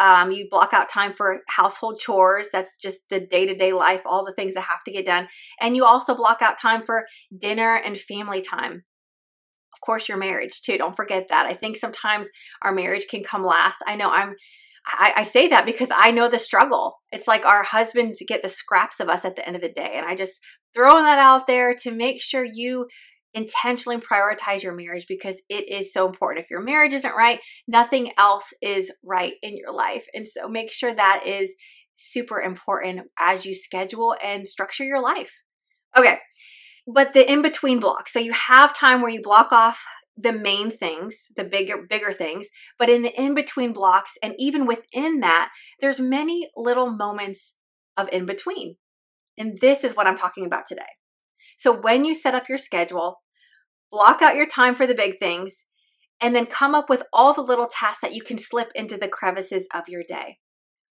Um, 0.00 0.30
you 0.30 0.48
block 0.50 0.72
out 0.72 0.88
time 0.88 1.12
for 1.12 1.40
household 1.48 1.98
chores. 2.00 2.48
That's 2.52 2.76
just 2.76 3.00
the 3.10 3.20
day 3.20 3.46
to 3.46 3.54
day 3.54 3.72
life, 3.72 4.02
all 4.04 4.24
the 4.24 4.34
things 4.34 4.54
that 4.54 4.62
have 4.62 4.82
to 4.84 4.92
get 4.92 5.06
done. 5.06 5.28
And 5.60 5.76
you 5.76 5.84
also 5.84 6.14
block 6.14 6.42
out 6.42 6.58
time 6.58 6.84
for 6.84 7.06
dinner 7.36 7.76
and 7.76 7.96
family 7.96 8.40
time. 8.40 8.84
Of 9.74 9.80
course, 9.80 10.08
your 10.08 10.18
marriage 10.18 10.60
too. 10.62 10.76
Don't 10.76 10.96
forget 10.96 11.28
that. 11.28 11.46
I 11.46 11.54
think 11.54 11.76
sometimes 11.76 12.28
our 12.62 12.72
marriage 12.72 13.06
can 13.08 13.22
come 13.22 13.44
last. 13.44 13.82
I 13.86 13.94
know 13.96 14.10
I'm 14.10 14.34
I, 14.90 15.12
I, 15.18 15.22
say 15.24 15.48
that 15.48 15.66
because 15.66 15.90
I 15.94 16.10
know 16.10 16.28
the 16.28 16.38
struggle. 16.38 16.96
It's 17.12 17.28
like 17.28 17.44
our 17.44 17.62
husbands 17.62 18.22
get 18.26 18.42
the 18.42 18.48
scraps 18.48 19.00
of 19.00 19.08
us 19.08 19.24
at 19.24 19.36
the 19.36 19.46
end 19.46 19.56
of 19.56 19.62
the 19.62 19.68
day. 19.68 19.92
And 19.94 20.06
I 20.06 20.14
just 20.14 20.40
throwing 20.74 21.04
that 21.04 21.18
out 21.18 21.46
there 21.46 21.74
to 21.82 21.90
make 21.90 22.22
sure 22.22 22.44
you 22.44 22.86
intentionally 23.34 23.98
prioritize 23.98 24.62
your 24.62 24.74
marriage 24.74 25.06
because 25.08 25.42
it 25.48 25.68
is 25.68 25.92
so 25.92 26.06
important. 26.06 26.44
If 26.44 26.50
your 26.50 26.62
marriage 26.62 26.94
isn't 26.94 27.14
right, 27.14 27.40
nothing 27.66 28.12
else 28.18 28.52
is 28.62 28.90
right 29.04 29.34
in 29.42 29.56
your 29.56 29.72
life. 29.72 30.06
And 30.14 30.26
so 30.26 30.48
make 30.48 30.72
sure 30.72 30.94
that 30.94 31.22
is 31.26 31.54
super 31.96 32.40
important 32.40 33.08
as 33.18 33.44
you 33.44 33.54
schedule 33.54 34.14
and 34.22 34.46
structure 34.46 34.84
your 34.84 35.02
life. 35.02 35.42
Okay. 35.96 36.18
But 36.86 37.12
the 37.12 37.30
in 37.30 37.42
between 37.42 37.80
block. 37.80 38.08
So 38.08 38.18
you 38.18 38.32
have 38.32 38.74
time 38.74 39.02
where 39.02 39.10
you 39.10 39.20
block 39.22 39.52
off 39.52 39.84
the 40.20 40.32
main 40.32 40.70
things, 40.70 41.26
the 41.36 41.44
bigger 41.44 41.86
bigger 41.88 42.12
things, 42.12 42.48
but 42.78 42.90
in 42.90 43.02
the 43.02 43.12
in 43.20 43.34
between 43.34 43.72
blocks 43.72 44.18
and 44.22 44.34
even 44.38 44.66
within 44.66 45.20
that, 45.20 45.50
there's 45.80 46.00
many 46.00 46.50
little 46.56 46.90
moments 46.90 47.54
of 47.96 48.08
in 48.12 48.26
between. 48.26 48.76
And 49.38 49.58
this 49.60 49.84
is 49.84 49.94
what 49.94 50.06
I'm 50.08 50.18
talking 50.18 50.44
about 50.46 50.66
today. 50.66 50.82
So 51.58 51.72
when 51.72 52.04
you 52.04 52.14
set 52.14 52.34
up 52.34 52.48
your 52.48 52.58
schedule, 52.58 53.22
block 53.92 54.22
out 54.22 54.36
your 54.36 54.48
time 54.48 54.74
for 54.74 54.86
the 54.86 54.94
big 54.94 55.18
things 55.18 55.64
and 56.20 56.34
then 56.34 56.46
come 56.46 56.74
up 56.74 56.90
with 56.90 57.04
all 57.12 57.32
the 57.32 57.42
little 57.42 57.68
tasks 57.68 58.00
that 58.02 58.14
you 58.14 58.22
can 58.22 58.38
slip 58.38 58.70
into 58.74 58.96
the 58.96 59.08
crevices 59.08 59.68
of 59.72 59.84
your 59.88 60.02
day. 60.08 60.38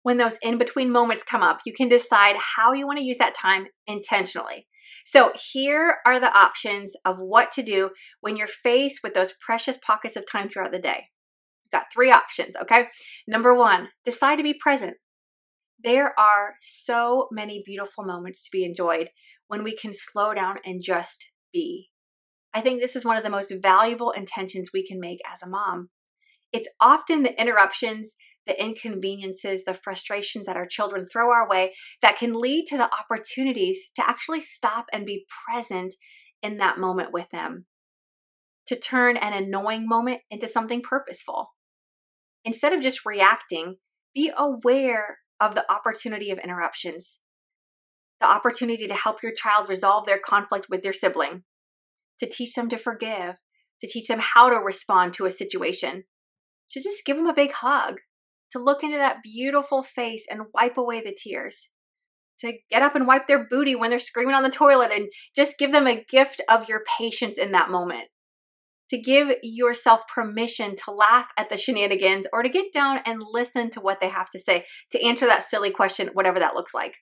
when 0.06 0.18
those 0.18 0.38
in 0.44 0.60
between 0.60 0.92
moments 0.92 1.24
come 1.24 1.42
up, 1.42 1.62
you 1.66 1.74
can 1.74 1.90
decide 1.90 2.36
how 2.56 2.74
you 2.74 2.86
want 2.86 3.00
to 3.00 3.04
use 3.04 3.18
that 3.18 3.34
time 3.34 3.66
intentionally. 3.88 4.68
So, 5.06 5.32
here 5.52 5.98
are 6.06 6.20
the 6.20 6.36
options 6.36 6.96
of 7.06 7.18
what 7.20 7.52
to 7.54 7.64
do 7.64 7.92
when 8.22 8.38
you're 8.38 8.48
faced 8.48 9.02
with 9.04 9.14
those 9.14 9.34
precious 9.34 9.78
pockets 9.86 10.16
of 10.16 10.30
time 10.30 10.50
throughout 10.50 10.72
the 10.72 10.80
day. 10.80 11.10
You've 11.64 11.72
got 11.72 11.94
three 11.94 12.12
options, 12.12 12.56
okay? 12.62 12.88
Number 13.28 13.54
one, 13.56 13.90
decide 14.04 14.38
to 14.38 14.44
be 14.44 14.54
present. 14.54 14.98
There 15.84 16.18
are 16.20 16.56
so 16.62 17.28
many 17.32 17.62
beautiful 17.66 18.04
moments 18.04 18.44
to 18.46 18.52
be 18.52 18.64
enjoyed 18.64 19.10
when 19.48 19.64
we 19.64 19.76
can 19.76 19.94
slow 19.94 20.34
down 20.34 20.58
and 20.66 20.82
just 20.82 21.26
be. 21.54 21.90
I 22.54 22.62
think 22.62 22.80
this 22.80 22.96
is 22.96 23.04
one 23.04 23.18
of 23.18 23.24
the 23.24 23.30
most 23.30 23.54
valuable 23.62 24.12
intentions 24.12 24.70
we 24.74 24.86
can 24.86 25.00
make 25.00 25.20
as 25.32 25.42
a 25.44 25.50
mom. 25.50 25.90
It's 26.54 26.70
often 26.80 27.24
the 27.24 27.40
interruptions 27.40 28.16
the 28.48 28.62
inconveniences, 28.62 29.64
the 29.64 29.74
frustrations 29.74 30.46
that 30.46 30.58
our 30.58 30.68
children 30.68 31.04
throw 31.06 31.32
our 31.32 31.48
way 31.50 31.74
that 32.02 32.18
can 32.18 32.34
lead 32.34 32.66
to 32.68 32.78
the 32.78 32.90
opportunities 32.94 33.92
to 33.96 34.08
actually 34.08 34.42
stop 34.42 34.86
and 34.94 35.06
be 35.06 35.26
present 35.48 35.96
in 36.44 36.58
that 36.58 36.78
moment 36.78 37.12
with 37.12 37.30
them, 37.32 37.66
to 38.68 38.76
turn 38.76 39.18
an 39.18 39.34
annoying 39.34 39.88
moment 39.88 40.22
into 40.30 40.48
something 40.48 40.82
purposeful. 40.82 41.54
Instead 42.44 42.74
of 42.74 42.82
just 42.82 43.06
reacting, 43.06 43.78
be 44.14 44.32
aware 44.38 45.18
of 45.40 45.56
the 45.56 45.70
opportunity 45.72 46.30
of 46.30 46.38
interruptions, 46.38 47.18
the 48.22 48.28
opportunity 48.28 48.88
to 48.88 48.94
help 48.94 49.22
your 49.24 49.34
child 49.34 49.68
resolve 49.68 50.06
their 50.06 50.20
conflict 50.20 50.68
with 50.70 50.84
their 50.84 50.94
sibling, 50.94 51.44
to 52.20 52.30
teach 52.30 52.54
them 52.54 52.70
to 52.70 52.78
forgive, 52.78 53.36
to 53.82 53.88
teach 53.88 54.08
them 54.08 54.20
how 54.22 54.50
to 54.50 54.56
respond 54.56 55.14
to 55.14 55.26
a 55.26 55.32
situation, 55.32 56.04
to 56.72 56.82
just 56.82 57.06
give 57.06 57.18
them 57.18 57.28
a 57.28 57.34
big 57.34 57.52
hug, 57.52 58.00
to 58.52 58.60
look 58.60 58.84
into 58.84 58.98
that 58.98 59.24
beautiful 59.24 59.84
face 59.84 60.26
and 60.30 60.48
wipe 60.54 60.78
away 60.78 61.02
the 61.02 61.16
tears, 61.16 61.70
to 62.40 62.54
get 62.70 62.82
up 62.82 62.96
and 62.96 63.08
wipe 63.08 63.28
their 63.28 63.48
booty 63.48 63.76
when 63.76 63.90
they're 63.90 64.00
screaming 64.00 64.36
on 64.36 64.44
the 64.44 64.50
toilet 64.50 64.92
and 64.94 65.08
just 65.36 65.58
give 65.58 65.72
them 65.72 65.88
a 65.88 66.04
gift 66.10 66.42
of 66.50 66.70
your 66.70 66.84
patience 66.98 67.38
in 67.38 67.52
that 67.52 67.70
moment, 67.70 68.06
to 68.90 68.98
give 68.98 69.36
yourself 69.42 70.02
permission 70.14 70.76
to 70.76 70.92
laugh 70.92 71.30
at 71.38 71.50
the 71.50 71.58
shenanigans 71.58 72.28
or 72.32 72.44
to 72.44 72.50
get 72.50 72.74
down 72.74 73.00
and 73.06 73.24
listen 73.32 73.72
to 73.72 73.82
what 73.82 74.00
they 74.00 74.10
have 74.10 74.30
to 74.30 74.40
say, 74.40 74.66
to 74.92 75.04
answer 75.04 75.26
that 75.26 75.44
silly 75.44 75.72
question, 75.72 76.10
whatever 76.14 76.40
that 76.40 76.54
looks 76.56 76.74
like. 76.74 76.98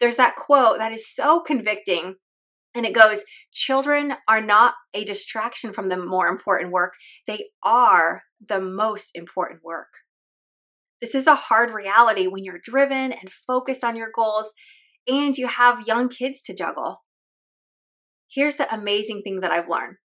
There's 0.00 0.16
that 0.16 0.36
quote 0.36 0.78
that 0.78 0.92
is 0.92 1.12
so 1.12 1.40
convicting. 1.40 2.16
And 2.74 2.86
it 2.86 2.94
goes, 2.94 3.22
children 3.52 4.14
are 4.26 4.40
not 4.40 4.74
a 4.94 5.04
distraction 5.04 5.72
from 5.72 5.90
the 5.90 5.96
more 5.96 6.26
important 6.26 6.72
work. 6.72 6.94
They 7.26 7.50
are 7.62 8.22
the 8.46 8.60
most 8.60 9.10
important 9.14 9.60
work. 9.62 9.88
This 11.02 11.16
is 11.16 11.26
a 11.26 11.34
hard 11.34 11.74
reality 11.74 12.28
when 12.28 12.44
you're 12.44 12.60
driven 12.62 13.10
and 13.10 13.28
focused 13.28 13.82
on 13.82 13.96
your 13.96 14.10
goals 14.14 14.52
and 15.08 15.36
you 15.36 15.48
have 15.48 15.88
young 15.88 16.08
kids 16.08 16.40
to 16.42 16.54
juggle. 16.54 17.02
Here's 18.30 18.54
the 18.54 18.72
amazing 18.72 19.22
thing 19.22 19.40
that 19.40 19.50
I've 19.50 19.68
learned 19.68 19.96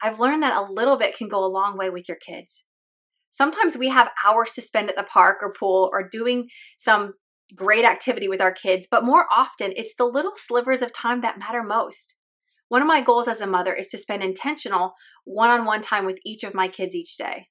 I've 0.00 0.20
learned 0.20 0.44
that 0.44 0.56
a 0.56 0.72
little 0.72 0.96
bit 0.96 1.16
can 1.16 1.26
go 1.26 1.44
a 1.44 1.50
long 1.50 1.76
way 1.76 1.90
with 1.90 2.08
your 2.08 2.16
kids. 2.16 2.62
Sometimes 3.32 3.76
we 3.76 3.88
have 3.88 4.12
hours 4.24 4.52
to 4.52 4.62
spend 4.62 4.88
at 4.88 4.94
the 4.94 5.02
park 5.02 5.38
or 5.42 5.52
pool 5.52 5.90
or 5.92 6.08
doing 6.08 6.48
some 6.78 7.14
great 7.56 7.84
activity 7.84 8.28
with 8.28 8.40
our 8.40 8.52
kids, 8.52 8.86
but 8.88 9.04
more 9.04 9.26
often 9.36 9.72
it's 9.74 9.96
the 9.96 10.04
little 10.04 10.36
slivers 10.36 10.80
of 10.80 10.92
time 10.92 11.22
that 11.22 11.40
matter 11.40 11.64
most. 11.64 12.14
One 12.68 12.82
of 12.82 12.88
my 12.88 13.00
goals 13.00 13.26
as 13.26 13.40
a 13.40 13.48
mother 13.48 13.74
is 13.74 13.88
to 13.88 13.98
spend 13.98 14.22
intentional 14.22 14.92
one 15.24 15.50
on 15.50 15.64
one 15.64 15.82
time 15.82 16.06
with 16.06 16.20
each 16.24 16.44
of 16.44 16.54
my 16.54 16.68
kids 16.68 16.94
each 16.94 17.16
day 17.16 17.48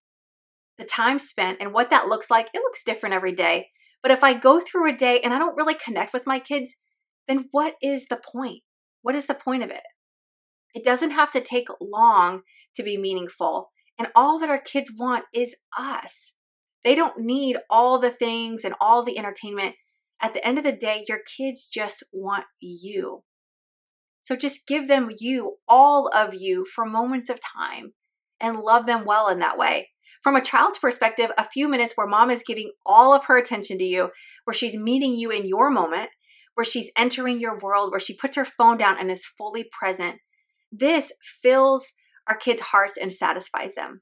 the 0.78 0.86
time 0.86 1.20
spent 1.20 1.58
and 1.60 1.74
what 1.74 1.90
that 1.90 2.08
looks 2.08 2.30
like, 2.30 2.48
it 2.54 2.60
looks 2.60 2.84
different 2.84 3.16
every 3.16 3.32
day. 3.32 3.70
But 4.02 4.12
if 4.12 4.24
I 4.24 4.34
go 4.34 4.60
through 4.60 4.90
a 4.90 4.98
day 4.98 5.20
and 5.24 5.34
I 5.34 5.40
don't 5.40 5.56
really 5.56 5.74
connect 5.74 6.14
with 6.14 6.28
my 6.28 6.40
kids, 6.40 6.76
then 7.28 7.46
what 7.52 7.74
is 7.82 8.06
the 8.06 8.18
point? 8.18 8.62
What 9.02 9.16
is 9.16 9.28
the 9.28 9.34
point 9.34 9.64
of 9.64 9.70
it? 9.70 9.84
It 10.74 10.86
doesn't 10.86 11.12
have 11.12 11.32
to 11.32 11.42
take 11.42 11.68
long 11.82 12.42
to 12.76 12.84
be 12.84 12.98
meaningful. 12.98 13.72
And 13.98 14.10
all 14.16 14.40
that 14.40 14.50
our 14.50 14.62
kids 14.62 14.92
want 14.96 15.26
is 15.34 15.56
us. 15.78 16.34
They 16.84 16.94
don't 16.94 17.20
need 17.20 17.58
all 17.70 18.00
the 18.00 18.12
things 18.12 18.64
and 18.64 18.76
all 18.80 19.04
the 19.04 19.18
entertainment. 19.18 19.76
At 20.22 20.34
the 20.34 20.46
end 20.46 20.58
of 20.58 20.64
the 20.64 20.72
day, 20.72 21.04
your 21.08 21.20
kids 21.38 21.68
just 21.68 22.04
want 22.12 22.46
you. 22.60 23.24
So 24.22 24.36
just 24.36 24.68
give 24.68 24.88
them 24.88 25.10
you, 25.18 25.56
all 25.68 26.10
of 26.14 26.34
you, 26.34 26.66
for 26.66 26.86
moments 26.86 27.30
of 27.30 27.40
time 27.40 27.94
and 28.40 28.60
love 28.60 28.86
them 28.86 29.06
well 29.06 29.30
in 29.30 29.40
that 29.40 29.58
way. 29.58 29.90
From 30.24 30.36
a 30.36 30.42
child's 30.42 30.80
perspective, 30.80 31.32
a 31.38 31.48
few 31.48 31.68
minutes 31.68 31.94
where 31.96 32.08
mom 32.08 32.30
is 32.30 32.44
giving 32.46 32.72
all 32.86 33.14
of 33.14 33.26
her 33.26 33.38
attention 33.38 33.78
to 33.78 33.84
you, 33.84 34.10
where 34.46 34.54
she's 34.54 34.76
meeting 34.76 35.14
you 35.14 35.30
in 35.32 35.48
your 35.48 35.70
moment, 35.70 36.10
where 36.56 36.66
she's 36.66 36.92
entering 36.98 37.40
your 37.40 37.60
world, 37.60 37.92
where 37.92 38.00
she 38.00 38.16
puts 38.16 38.36
her 38.36 38.46
phone 38.46 38.78
down 38.78 38.98
and 39.00 39.12
is 39.12 39.26
fully 39.38 39.64
present, 39.80 40.16
this 40.72 41.12
fills 41.44 41.94
our 42.28 42.36
kids' 42.36 42.62
hearts 42.62 42.98
and 43.00 43.14
satisfies 43.14 43.76
them. 43.76 44.02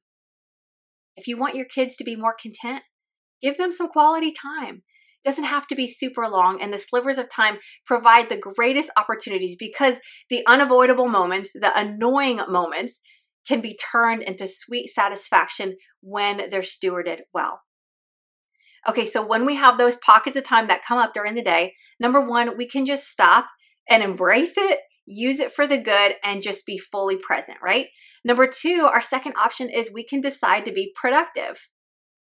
If 1.17 1.27
you 1.27 1.37
want 1.37 1.55
your 1.55 1.65
kids 1.65 1.95
to 1.97 2.03
be 2.03 2.15
more 2.15 2.33
content, 2.33 2.83
give 3.41 3.57
them 3.57 3.73
some 3.73 3.89
quality 3.89 4.31
time. 4.31 4.83
It 5.23 5.29
doesn't 5.29 5.43
have 5.45 5.67
to 5.67 5.75
be 5.75 5.87
super 5.87 6.27
long, 6.27 6.61
and 6.61 6.73
the 6.73 6.77
slivers 6.77 7.17
of 7.17 7.29
time 7.29 7.57
provide 7.85 8.29
the 8.29 8.37
greatest 8.37 8.91
opportunities 8.95 9.55
because 9.57 9.99
the 10.29 10.45
unavoidable 10.47 11.07
moments, 11.07 11.51
the 11.53 11.77
annoying 11.77 12.39
moments, 12.47 12.99
can 13.47 13.61
be 13.61 13.77
turned 13.77 14.23
into 14.23 14.47
sweet 14.47 14.87
satisfaction 14.87 15.77
when 16.01 16.49
they're 16.49 16.61
stewarded 16.61 17.19
well. 17.33 17.61
Okay, 18.87 19.05
so 19.05 19.25
when 19.25 19.45
we 19.45 19.55
have 19.55 19.77
those 19.77 19.97
pockets 19.97 20.37
of 20.37 20.43
time 20.43 20.67
that 20.67 20.85
come 20.85 20.99
up 20.99 21.13
during 21.13 21.33
the 21.33 21.41
day, 21.41 21.73
number 21.99 22.21
one, 22.21 22.55
we 22.55 22.67
can 22.67 22.85
just 22.85 23.07
stop 23.07 23.47
and 23.89 24.03
embrace 24.03 24.53
it, 24.57 24.79
use 25.07 25.39
it 25.39 25.51
for 25.51 25.65
the 25.65 25.77
good, 25.77 26.13
and 26.23 26.43
just 26.43 26.65
be 26.65 26.77
fully 26.77 27.17
present, 27.17 27.57
right? 27.63 27.87
Number 28.23 28.47
two, 28.47 28.87
our 28.91 29.01
second 29.01 29.33
option 29.37 29.69
is 29.69 29.91
we 29.91 30.03
can 30.03 30.21
decide 30.21 30.65
to 30.65 30.71
be 30.71 30.93
productive. 30.95 31.67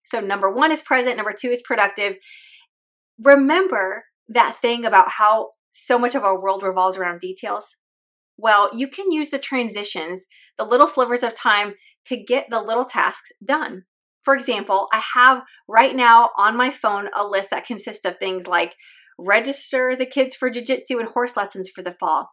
So, 0.05 0.19
number 0.19 0.49
one 0.49 0.71
is 0.71 0.81
present, 0.81 1.17
number 1.17 1.33
two 1.33 1.49
is 1.49 1.61
productive. 1.61 2.17
Remember 3.21 4.05
that 4.29 4.57
thing 4.61 4.85
about 4.85 5.09
how 5.09 5.49
so 5.73 5.99
much 5.99 6.15
of 6.15 6.23
our 6.23 6.41
world 6.41 6.63
revolves 6.63 6.97
around 6.97 7.19
details? 7.19 7.75
Well, 8.37 8.69
you 8.73 8.87
can 8.87 9.11
use 9.11 9.29
the 9.29 9.39
transitions, 9.39 10.25
the 10.57 10.63
little 10.63 10.87
slivers 10.87 11.23
of 11.23 11.35
time 11.35 11.73
to 12.05 12.23
get 12.23 12.47
the 12.49 12.61
little 12.61 12.85
tasks 12.85 13.31
done. 13.43 13.83
For 14.23 14.35
example, 14.35 14.87
I 14.91 15.01
have 15.15 15.43
right 15.67 15.95
now 15.95 16.29
on 16.37 16.57
my 16.57 16.69
phone 16.69 17.09
a 17.15 17.25
list 17.25 17.49
that 17.49 17.65
consists 17.65 18.05
of 18.05 18.17
things 18.17 18.45
like 18.45 18.75
register 19.17 19.95
the 19.95 20.05
kids 20.05 20.35
for 20.35 20.51
jujitsu 20.51 20.99
and 20.99 21.09
horse 21.09 21.35
lessons 21.35 21.69
for 21.69 21.81
the 21.81 21.95
fall, 21.99 22.29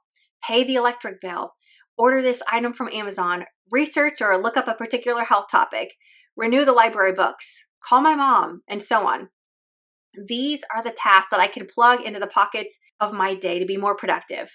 pay 0.46 0.64
the 0.64 0.74
electric 0.74 1.20
bill, 1.20 1.54
order 1.96 2.20
this 2.20 2.42
item 2.50 2.74
from 2.74 2.90
Amazon, 2.92 3.44
research 3.70 4.20
or 4.20 4.36
look 4.36 4.56
up 4.56 4.68
a 4.68 4.74
particular 4.74 5.24
health 5.24 5.46
topic, 5.50 5.94
renew 6.36 6.64
the 6.64 6.72
library 6.72 7.12
books, 7.12 7.64
call 7.82 8.02
my 8.02 8.14
mom, 8.14 8.62
and 8.68 8.82
so 8.82 9.06
on. 9.06 9.28
These 10.28 10.60
are 10.74 10.82
the 10.82 10.90
tasks 10.90 11.28
that 11.30 11.40
I 11.40 11.46
can 11.46 11.66
plug 11.66 12.02
into 12.02 12.20
the 12.20 12.26
pockets 12.26 12.78
of 13.00 13.12
my 13.12 13.34
day 13.34 13.58
to 13.58 13.64
be 13.64 13.76
more 13.76 13.96
productive. 13.96 14.50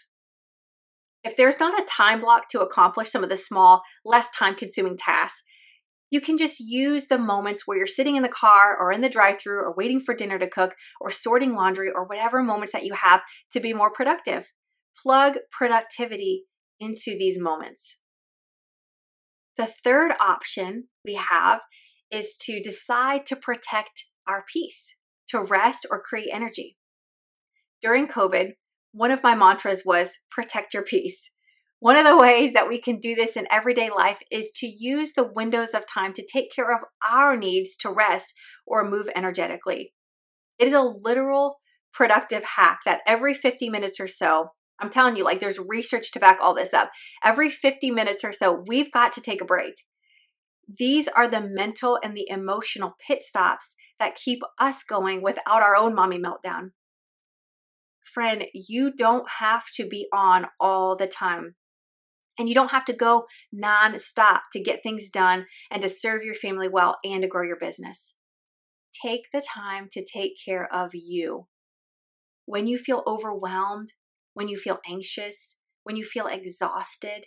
If 1.24 1.36
there's 1.36 1.60
not 1.60 1.80
a 1.80 1.86
time 1.86 2.22
block 2.22 2.50
to 2.50 2.62
accomplish 2.62 3.12
some 3.12 3.24
of 3.24 3.30
the 3.30 3.38
small, 3.38 3.82
less 4.06 4.30
time 4.30 4.56
consuming 4.56 4.98
tasks, 4.98 5.44
you 6.12 6.22
can 6.22 6.38
just 6.38 6.60
use 6.60 7.08
the 7.08 7.20
moments 7.20 7.68
where 7.68 7.78
you're 7.78 7.88
sitting 7.88 8.16
in 8.16 8.24
the 8.24 8.30
car 8.30 8.76
or 8.80 8.92
in 8.92 9.02
the 9.02 9.10
drive 9.10 9.40
through 9.40 9.60
or 9.60 9.76
waiting 9.76 10.00
for 10.00 10.16
dinner 10.16 10.40
to 10.40 10.48
cook 10.48 10.76
or 11.00 11.12
sorting 11.12 11.56
laundry 11.56 11.90
or 11.94 12.06
whatever 12.06 12.42
moments 12.42 12.74
that 12.74 12.86
you 12.86 12.94
have 12.94 13.22
to 13.52 13.60
be 13.60 13.74
more 13.74 13.92
productive. 13.92 14.52
Plug 14.98 15.38
productivity 15.52 16.46
into 16.80 17.16
these 17.18 17.40
moments. 17.40 17.98
The 19.58 19.68
third 19.68 20.14
option 20.20 20.86
we 21.06 21.16
have 21.16 21.62
is 22.10 22.36
to 22.42 22.62
decide 22.62 23.28
to 23.28 23.36
protect 23.36 24.06
our 24.28 24.44
peace, 24.52 24.96
to 25.30 25.42
rest 25.42 25.86
or 25.92 26.02
create 26.02 26.30
energy. 26.32 26.78
During 27.82 28.08
COVID, 28.08 28.54
one 28.92 29.12
of 29.12 29.24
my 29.24 29.36
mantras 29.36 29.84
was 29.86 30.18
protect 30.32 30.74
your 30.74 30.84
peace. 30.84 31.30
One 31.80 31.96
of 31.96 32.06
the 32.06 32.18
ways 32.18 32.54
that 32.54 32.68
we 32.68 32.80
can 32.80 33.00
do 33.00 33.16
this 33.16 33.38
in 33.38 33.48
everyday 33.50 33.90
life 33.90 34.20
is 34.30 34.52
to 34.58 34.68
use 34.68 35.14
the 35.14 35.30
windows 35.34 35.74
of 35.74 35.88
time 35.88 36.14
to 36.16 36.26
take 36.26 36.52
care 36.52 36.74
of 36.74 36.82
our 37.10 37.38
needs 37.38 37.78
to 37.78 37.92
rest 37.92 38.34
or 38.68 38.90
move 38.90 39.08
energetically. 39.16 39.94
It 40.58 40.68
is 40.68 40.74
a 40.74 40.82
literal 40.82 41.62
productive 41.94 42.44
hack 42.44 42.80
that 42.86 43.00
every 43.08 43.34
50 43.34 43.70
minutes 43.70 44.00
or 44.00 44.08
so, 44.08 44.50
I'm 44.82 44.90
telling 44.90 45.16
you, 45.16 45.24
like 45.24 45.40
there's 45.40 45.60
research 45.60 46.12
to 46.12 46.20
back 46.20 46.40
all 46.42 46.54
this 46.54 46.74
up. 46.74 46.92
Every 47.24 47.50
50 47.50 47.92
minutes 47.92 48.24
or 48.24 48.34
so, 48.34 48.64
we've 48.68 48.92
got 48.92 49.14
to 49.14 49.22
take 49.22 49.42
a 49.42 49.46
break. 49.46 49.84
These 50.68 51.08
are 51.08 51.28
the 51.28 51.42
mental 51.42 51.98
and 52.04 52.16
the 52.16 52.28
emotional 52.30 52.96
pit 53.08 53.24
stops 53.24 53.76
that 54.00 54.16
keep 54.16 54.42
us 54.60 54.84
going 54.84 55.22
without 55.22 55.62
our 55.62 55.76
own 55.76 55.96
mommy 55.96 56.20
meltdown 56.20 56.72
friend, 58.14 58.46
you 58.54 58.92
don't 58.96 59.28
have 59.40 59.66
to 59.76 59.86
be 59.88 60.08
on 60.14 60.48
all 60.60 60.96
the 60.96 61.08
time. 61.08 61.56
And 62.38 62.48
you 62.48 62.56
don't 62.56 62.72
have 62.72 62.86
to 62.86 62.94
go 62.94 63.26
non-stop 63.52 64.44
to 64.54 64.64
get 64.64 64.82
things 64.82 65.10
done 65.10 65.46
and 65.70 65.82
to 65.82 65.90
serve 65.90 66.24
your 66.24 66.36
family 66.36 66.70
well 66.70 66.96
and 67.04 67.22
to 67.22 67.28
grow 67.28 67.44
your 67.44 67.60
business. 67.60 68.16
take 69.04 69.28
the 69.32 69.42
time 69.42 69.88
to 69.92 70.04
take 70.04 70.34
care 70.44 70.68
of 70.74 70.92
you. 70.94 71.48
When 72.46 72.68
you 72.68 72.78
feel 72.78 73.04
overwhelmed, 73.06 73.94
when 74.34 74.48
you 74.48 74.58
feel 74.58 74.80
anxious, 74.90 75.58
when 75.84 75.96
you 75.96 76.04
feel 76.06 76.28
exhausted, 76.28 77.26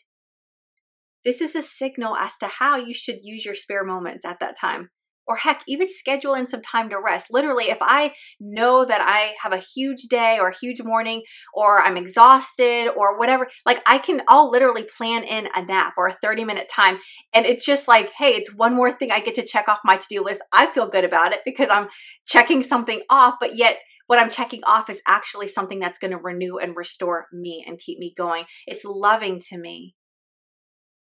this 1.25 1.41
is 1.41 1.55
a 1.55 1.63
signal 1.63 2.17
as 2.17 2.37
to 2.39 2.49
how 2.49 2.77
you 2.77 2.95
should 2.95 3.19
use 3.23 3.45
your 3.45 3.55
spare 3.55 3.85
moments 3.85 4.25
at 4.25 4.41
that 4.41 4.59
time 4.59 4.91
or 5.27 5.37
heck, 5.37 5.63
even 5.67 5.89
schedule 5.89 6.35
in 6.35 6.47
some 6.47 6.63
time 6.63 6.91
to 6.91 7.01
rest. 7.01 7.29
Literally, 7.31 7.65
if 7.65 7.79
I 7.81 8.15
know 8.41 8.85
that 8.85 9.01
I 9.01 9.35
have 9.43 9.53
a 9.53 9.63
huge 9.75 10.03
day 10.05 10.39
or 10.41 10.49
a 10.49 10.57
huge 10.57 10.83
morning 10.83 11.23
or 11.55 11.81
I'm 11.81 11.97
exhausted 11.97 12.89
or 12.97 13.19
whatever, 13.19 13.49
like 13.65 13.83
I 13.87 13.99
can, 13.99 14.23
I'll 14.29 14.51
literally 14.51 14.85
plan 14.97 15.25
in 15.25 15.49
a 15.55 15.65
nap 15.65 15.95
or 15.97 16.09
a 16.09 16.13
30 16.13 16.45
minute 16.45 16.69
time. 16.69 16.99
And 17.33 17.47
it's 17.47 17.65
just 17.65 17.89
like, 17.89 18.11
hey, 18.19 18.31
it's 18.31 18.55
one 18.55 18.75
more 18.75 18.91
thing 18.91 19.11
I 19.11 19.21
get 19.21 19.35
to 19.37 19.47
check 19.47 19.69
off 19.69 19.79
my 19.85 19.97
to 19.97 20.07
do 20.09 20.25
list. 20.25 20.43
I 20.53 20.67
feel 20.67 20.89
good 20.89 21.05
about 21.05 21.33
it 21.33 21.41
because 21.45 21.69
I'm 21.71 21.89
checking 22.27 22.63
something 22.63 23.03
off, 23.11 23.35
but 23.41 23.57
yet 23.57 23.79
what 24.07 24.19
I'm 24.19 24.31
checking 24.31 24.63
off 24.65 24.91
is 24.91 25.01
actually 25.07 25.49
something 25.49 25.79
that's 25.79 25.99
going 25.99 26.11
to 26.11 26.19
renew 26.19 26.59
and 26.59 26.77
restore 26.77 27.27
me 27.33 27.65
and 27.67 27.79
keep 27.79 27.99
me 27.99 28.13
going. 28.17 28.45
It's 28.67 28.85
loving 28.85 29.41
to 29.49 29.57
me. 29.57 29.95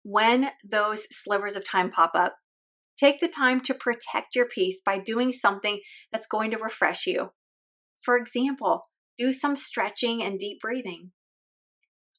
When 0.05 0.51
those 0.69 1.07
slivers 1.11 1.57
of 1.57 1.65
time 1.65 1.91
pop 1.91 2.13
up, 2.15 2.37
Take 2.99 3.21
the 3.21 3.29
time 3.29 3.61
to 3.63 3.75
protect 3.75 4.35
your 4.35 4.47
peace 4.47 4.81
by 4.85 4.99
doing 4.99 5.33
something 5.33 5.81
that's 6.11 6.27
going 6.27 6.51
to 6.53 6.59
refresh 6.59 7.07
you. 7.07 7.31
For 8.01 8.17
example, 8.17 8.89
do 9.19 9.33
some 9.33 9.57
stretching 9.57 10.23
and 10.23 10.39
deep 10.39 10.61
breathing. 10.61 11.13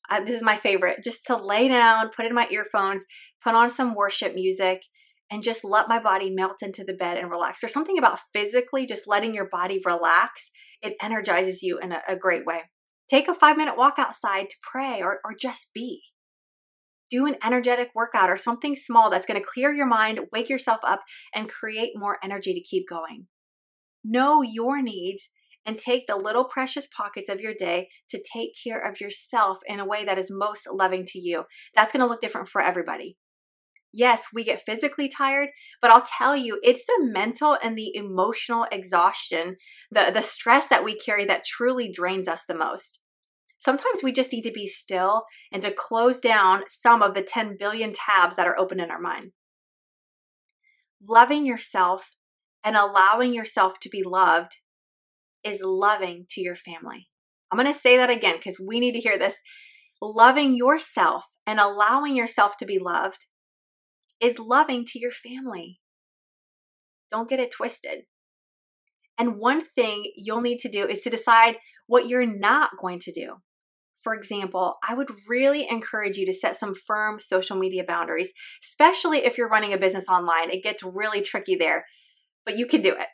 Uh, 0.09 0.19
this 0.19 0.35
is 0.35 0.43
my 0.43 0.57
favorite 0.57 1.03
just 1.03 1.25
to 1.27 1.35
lay 1.35 1.67
down, 1.67 2.09
put 2.09 2.25
in 2.25 2.33
my 2.33 2.47
earphones, 2.51 3.05
put 3.43 3.55
on 3.55 3.69
some 3.69 3.95
worship 3.95 4.33
music, 4.35 4.83
and 5.31 5.41
just 5.41 5.63
let 5.63 5.87
my 5.87 5.99
body 5.99 6.29
melt 6.29 6.57
into 6.61 6.83
the 6.83 6.93
bed 6.93 7.17
and 7.17 7.31
relax. 7.31 7.61
There's 7.61 7.73
something 7.73 7.97
about 7.97 8.19
physically 8.33 8.85
just 8.85 9.07
letting 9.07 9.33
your 9.33 9.47
body 9.49 9.81
relax, 9.83 10.51
it 10.81 10.95
energizes 11.01 11.63
you 11.63 11.79
in 11.79 11.93
a, 11.93 12.01
a 12.07 12.15
great 12.15 12.45
way. 12.45 12.63
Take 13.09 13.27
a 13.27 13.33
five 13.33 13.57
minute 13.57 13.77
walk 13.77 13.95
outside 13.97 14.49
to 14.49 14.55
pray 14.61 15.01
or, 15.01 15.19
or 15.23 15.33
just 15.39 15.73
be 15.73 16.01
do 17.09 17.25
an 17.25 17.35
energetic 17.43 17.89
workout 17.93 18.29
or 18.29 18.37
something 18.37 18.75
small 18.75 19.09
that's 19.09 19.25
going 19.25 19.39
to 19.39 19.47
clear 19.47 19.71
your 19.71 19.85
mind, 19.85 20.19
wake 20.31 20.49
yourself 20.49 20.79
up, 20.83 21.01
and 21.33 21.49
create 21.49 21.91
more 21.95 22.17
energy 22.23 22.53
to 22.53 22.61
keep 22.61 22.87
going. 22.87 23.27
Know 24.03 24.41
your 24.41 24.81
needs 24.81 25.29
and 25.65 25.77
take 25.77 26.07
the 26.07 26.15
little 26.15 26.43
precious 26.43 26.87
pockets 26.87 27.29
of 27.29 27.39
your 27.39 27.53
day 27.53 27.89
to 28.09 28.21
take 28.21 28.51
care 28.61 28.79
of 28.79 28.99
yourself 28.99 29.59
in 29.65 29.79
a 29.79 29.85
way 29.85 30.03
that 30.03 30.17
is 30.17 30.29
most 30.29 30.67
loving 30.71 31.05
to 31.07 31.19
you. 31.19 31.43
That's 31.75 31.93
going 31.93 32.01
to 32.01 32.07
look 32.07 32.21
different 32.21 32.49
for 32.49 32.61
everybody. 32.61 33.17
Yes, 33.93 34.23
we 34.33 34.43
get 34.43 34.63
physically 34.65 35.07
tired, 35.07 35.49
but 35.79 35.91
I'll 35.91 36.01
tell 36.01 36.35
you, 36.35 36.59
it's 36.63 36.83
the 36.83 36.99
mental 36.99 37.57
and 37.63 37.77
the 37.77 37.95
emotional 37.95 38.65
exhaustion, 38.71 39.57
the, 39.91 40.09
the 40.11 40.21
stress 40.21 40.67
that 40.67 40.83
we 40.83 40.95
carry 40.95 41.25
that 41.25 41.45
truly 41.45 41.91
drains 41.91 42.27
us 42.27 42.43
the 42.47 42.57
most. 42.57 42.99
Sometimes 43.63 44.03
we 44.03 44.11
just 44.11 44.33
need 44.33 44.41
to 44.41 44.51
be 44.51 44.67
still 44.67 45.23
and 45.49 45.63
to 45.63 45.71
close 45.71 46.19
down 46.19 46.63
some 46.67 47.01
of 47.01 47.13
the 47.13 47.21
10 47.21 47.55
billion 47.57 47.93
tabs 47.93 48.35
that 48.35 48.45
are 48.45 48.59
open 48.59 48.77
in 48.77 48.91
our 48.91 48.99
mind. 48.99 49.31
Loving 51.07 51.45
yourself 51.45 52.11
and 52.61 52.75
allowing 52.75 53.33
yourself 53.33 53.79
to 53.81 53.89
be 53.89 54.03
loved 54.03 54.57
is 55.45 55.61
loving 55.63 56.25
to 56.31 56.41
your 56.41 56.57
family. 56.57 57.07
I'm 57.49 57.57
going 57.57 57.73
to 57.73 57.79
say 57.79 57.95
that 57.95 58.09
again 58.09 58.35
because 58.35 58.59
we 58.59 58.81
need 58.81 58.95
to 58.95 58.99
hear 58.99 59.17
this. 59.17 59.35
Loving 60.01 60.57
yourself 60.57 61.25
and 61.47 61.57
allowing 61.57 62.17
yourself 62.17 62.57
to 62.57 62.65
be 62.65 62.79
loved 62.79 63.27
is 64.19 64.39
loving 64.39 64.83
to 64.87 64.99
your 64.99 65.11
family. 65.11 65.79
Don't 67.11 67.29
get 67.29 67.39
it 67.39 67.51
twisted. 67.51 67.99
And 69.17 69.37
one 69.37 69.63
thing 69.63 70.11
you'll 70.17 70.41
need 70.41 70.59
to 70.59 70.69
do 70.69 70.85
is 70.85 70.99
to 71.01 71.09
decide 71.09 71.55
what 71.87 72.09
you're 72.09 72.25
not 72.25 72.71
going 72.81 72.99
to 72.99 73.11
do. 73.13 73.37
For 74.03 74.13
example, 74.13 74.75
I 74.87 74.93
would 74.93 75.09
really 75.29 75.67
encourage 75.69 76.17
you 76.17 76.25
to 76.25 76.33
set 76.33 76.57
some 76.57 76.75
firm 76.75 77.19
social 77.19 77.57
media 77.57 77.83
boundaries, 77.87 78.33
especially 78.61 79.19
if 79.19 79.37
you're 79.37 79.49
running 79.49 79.73
a 79.73 79.77
business 79.77 80.05
online. 80.09 80.51
It 80.51 80.63
gets 80.63 80.83
really 80.83 81.21
tricky 81.21 81.55
there, 81.55 81.85
but 82.45 82.57
you 82.57 82.65
can 82.67 82.81
do 82.81 82.93
it. 82.93 83.07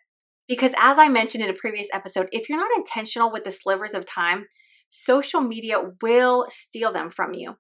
Because 0.48 0.74
as 0.80 0.98
I 0.98 1.10
mentioned 1.10 1.44
in 1.44 1.50
a 1.52 1.54
previous 1.54 1.88
episode, 1.94 2.28
if 2.32 2.50
you're 2.50 2.60
not 2.60 2.76
intentional 2.76 3.32
with 3.32 3.44
the 3.44 3.52
slivers 3.52 3.94
of 3.94 4.06
time, 4.06 4.48
social 4.90 5.42
media 5.42 5.78
will 6.02 6.48
steal 6.50 6.92
them 6.92 7.12
from 7.12 7.36
you. 7.36 7.58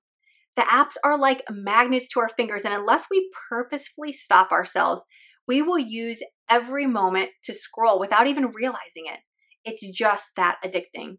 The 0.56 0.64
apps 0.64 0.96
are 1.04 1.18
like 1.18 1.44
magnets 1.52 2.10
to 2.10 2.20
our 2.20 2.30
fingers, 2.30 2.66
and 2.66 2.74
unless 2.74 3.06
we 3.12 3.30
purposefully 3.48 4.12
stop 4.12 4.52
ourselves, 4.52 5.06
we 5.48 5.62
will 5.62 5.80
use 5.80 6.24
every 6.50 6.88
moment 6.88 7.30
to 7.46 7.54
scroll 7.54 8.00
without 8.00 8.28
even 8.28 8.52
realizing 8.52 9.06
it. 9.06 9.20
It's 9.64 9.88
just 9.96 10.32
that 10.36 10.58
addicting. 10.66 11.18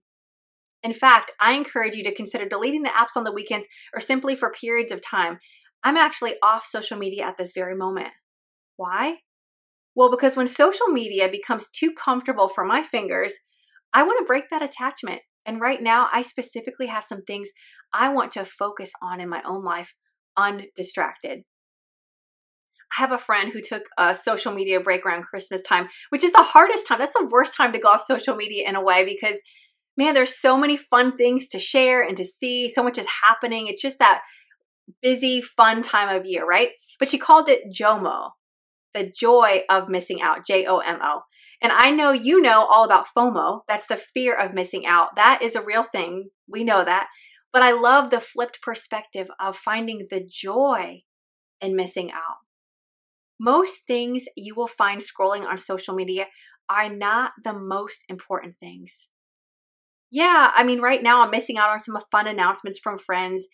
In 0.82 0.92
fact, 0.92 1.30
I 1.40 1.52
encourage 1.52 1.94
you 1.94 2.02
to 2.04 2.14
consider 2.14 2.48
deleting 2.48 2.82
the 2.82 2.90
apps 2.90 3.16
on 3.16 3.24
the 3.24 3.32
weekends 3.32 3.66
or 3.94 4.00
simply 4.00 4.34
for 4.34 4.50
periods 4.50 4.92
of 4.92 5.02
time. 5.02 5.38
I'm 5.84 5.96
actually 5.96 6.34
off 6.42 6.66
social 6.66 6.96
media 6.96 7.24
at 7.24 7.38
this 7.38 7.52
very 7.54 7.76
moment. 7.76 8.12
Why? 8.76 9.18
Well, 9.94 10.10
because 10.10 10.36
when 10.36 10.46
social 10.46 10.86
media 10.88 11.28
becomes 11.28 11.68
too 11.68 11.92
comfortable 11.92 12.48
for 12.48 12.64
my 12.64 12.82
fingers, 12.82 13.34
I 13.92 14.02
want 14.02 14.18
to 14.18 14.26
break 14.26 14.48
that 14.50 14.62
attachment. 14.62 15.20
And 15.44 15.60
right 15.60 15.82
now, 15.82 16.08
I 16.12 16.22
specifically 16.22 16.86
have 16.86 17.04
some 17.04 17.22
things 17.22 17.48
I 17.92 18.08
want 18.10 18.32
to 18.32 18.44
focus 18.44 18.92
on 19.02 19.20
in 19.20 19.28
my 19.28 19.42
own 19.46 19.64
life 19.64 19.94
undistracted. 20.36 21.40
I 22.96 23.00
have 23.00 23.12
a 23.12 23.18
friend 23.18 23.52
who 23.52 23.60
took 23.60 23.84
a 23.98 24.14
social 24.14 24.52
media 24.52 24.80
break 24.80 25.06
around 25.06 25.24
Christmas 25.24 25.62
time, 25.62 25.88
which 26.10 26.24
is 26.24 26.32
the 26.32 26.42
hardest 26.42 26.86
time. 26.86 26.98
That's 26.98 27.12
the 27.12 27.28
worst 27.30 27.54
time 27.54 27.72
to 27.72 27.78
go 27.78 27.88
off 27.88 28.04
social 28.06 28.36
media 28.36 28.68
in 28.68 28.76
a 28.76 28.82
way 28.82 29.04
because 29.04 29.40
man, 30.00 30.14
there's 30.14 30.40
so 30.40 30.56
many 30.56 30.78
fun 30.78 31.14
things 31.18 31.46
to 31.48 31.58
share 31.58 32.02
and 32.02 32.16
to 32.16 32.24
see. 32.24 32.70
So 32.70 32.82
much 32.82 32.96
is 32.96 33.06
happening. 33.22 33.66
It's 33.66 33.82
just 33.82 33.98
that 33.98 34.22
busy, 35.02 35.42
fun 35.42 35.82
time 35.82 36.08
of 36.08 36.24
year, 36.24 36.46
right? 36.46 36.70
But 36.98 37.08
she 37.08 37.18
called 37.18 37.50
it 37.50 37.70
JOMO, 37.70 38.30
the 38.94 39.12
joy 39.14 39.60
of 39.68 39.90
missing 39.90 40.22
out, 40.22 40.46
J 40.46 40.64
O 40.64 40.78
M 40.78 41.00
O. 41.02 41.20
And 41.62 41.70
I 41.70 41.90
know 41.90 42.12
you 42.12 42.40
know 42.40 42.66
all 42.66 42.84
about 42.84 43.08
FOMO. 43.14 43.60
That's 43.68 43.86
the 43.86 43.98
fear 43.98 44.34
of 44.34 44.54
missing 44.54 44.86
out. 44.86 45.16
That 45.16 45.42
is 45.42 45.54
a 45.54 45.60
real 45.60 45.82
thing. 45.82 46.30
We 46.48 46.64
know 46.64 46.82
that. 46.82 47.08
But 47.52 47.62
I 47.62 47.72
love 47.72 48.10
the 48.10 48.20
flipped 48.20 48.62
perspective 48.62 49.28
of 49.38 49.54
finding 49.54 50.06
the 50.08 50.26
joy 50.26 51.00
in 51.60 51.76
missing 51.76 52.10
out. 52.10 52.38
Most 53.38 53.86
things 53.86 54.24
you 54.34 54.54
will 54.54 54.66
find 54.66 55.02
scrolling 55.02 55.44
on 55.44 55.58
social 55.58 55.94
media 55.94 56.28
are 56.70 56.88
not 56.88 57.32
the 57.44 57.52
most 57.52 58.04
important 58.08 58.54
things. 58.58 59.09
Yeah, 60.10 60.50
I 60.54 60.64
mean, 60.64 60.80
right 60.80 61.02
now 61.02 61.22
I'm 61.22 61.30
missing 61.30 61.56
out 61.56 61.70
on 61.70 61.78
some 61.78 61.96
fun 62.10 62.26
announcements 62.26 62.80
from 62.82 62.98
friends, 62.98 63.46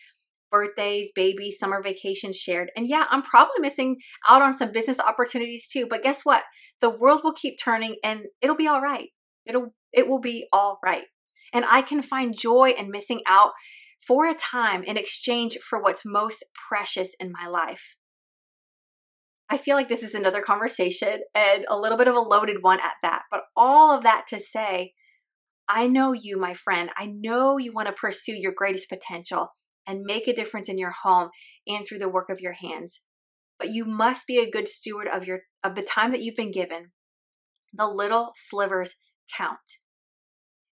birthdays, 0.51 1.11
babies, 1.15 1.59
summer 1.59 1.83
vacations 1.83 2.37
shared. 2.37 2.71
And 2.77 2.87
yeah, 2.89 3.05
I'm 3.11 3.23
probably 3.23 3.61
missing 3.61 3.97
out 4.29 4.43
on 4.43 4.57
some 4.57 4.73
business 4.73 4.99
opportunities 5.01 5.69
too. 5.69 5.87
But 5.89 6.03
guess 6.03 6.21
what? 6.23 6.45
The 6.81 6.91
world 6.91 7.21
will 7.25 7.35
keep 7.35 7.59
turning 7.63 7.97
and 8.03 8.23
it'll 8.41 8.57
be 8.57 8.69
all 8.69 8.81
right. 8.81 9.09
It'll 9.45 9.75
it 9.93 10.09
will 10.09 10.21
be 10.21 10.47
all 10.53 10.79
right. 10.85 11.05
And 11.53 11.65
I 11.65 11.83
can 11.83 12.03
find 12.03 12.37
joy 12.37 12.75
in 12.77 12.91
missing 12.91 13.21
out 13.27 13.53
for 14.07 14.27
a 14.27 14.35
time 14.35 14.83
in 14.83 14.97
exchange 14.97 15.59
for 15.59 15.81
what's 15.81 16.03
most 16.05 16.45
precious 16.69 17.11
in 17.19 17.33
my 17.33 17.47
life. 17.49 17.97
I 19.49 19.57
feel 19.57 19.77
like 19.77 19.89
this 19.89 20.03
is 20.03 20.15
another 20.15 20.43
conversation 20.43 21.21
and 21.35 21.65
a 21.69 21.79
little 21.79 21.97
bit 21.97 22.09
of 22.09 22.17
a 22.17 22.21
loaded 22.21 22.59
one 22.63 22.81
at 22.81 22.95
that. 23.03 23.23
But 23.31 23.43
all 23.57 23.97
of 23.97 24.03
that 24.03 24.25
to 24.29 24.41
say, 24.41 24.93
I 25.69 25.87
know 25.87 26.13
you, 26.13 26.39
my 26.39 26.55
friend. 26.55 26.91
I 26.97 27.07
know 27.07 27.59
you 27.59 27.73
want 27.73 27.89
to 27.89 27.93
pursue 27.93 28.35
your 28.35 28.53
greatest 28.53 28.89
potential 28.89 29.49
and 29.87 30.03
make 30.05 30.29
a 30.29 30.35
difference 30.35 30.69
in 30.69 30.79
your 30.79 30.93
home 31.03 31.31
and 31.67 31.87
through 31.87 31.99
the 31.99 32.09
work 32.09 32.29
of 32.31 32.41
your 32.41 32.53
hands. 32.53 33.01
But 33.59 33.71
you 33.71 33.85
must 33.85 34.27
be 34.27 34.39
a 34.39 34.51
good 34.51 34.69
steward 34.69 35.09
of 35.09 35.27
your 35.27 35.41
of 35.65 35.75
the 35.75 35.83
time 35.83 36.13
that 36.13 36.23
you've 36.23 36.37
been 36.37 36.53
given. 36.53 36.93
The 37.73 37.89
little 37.89 38.33
slivers 38.37 38.95
count. 39.37 39.59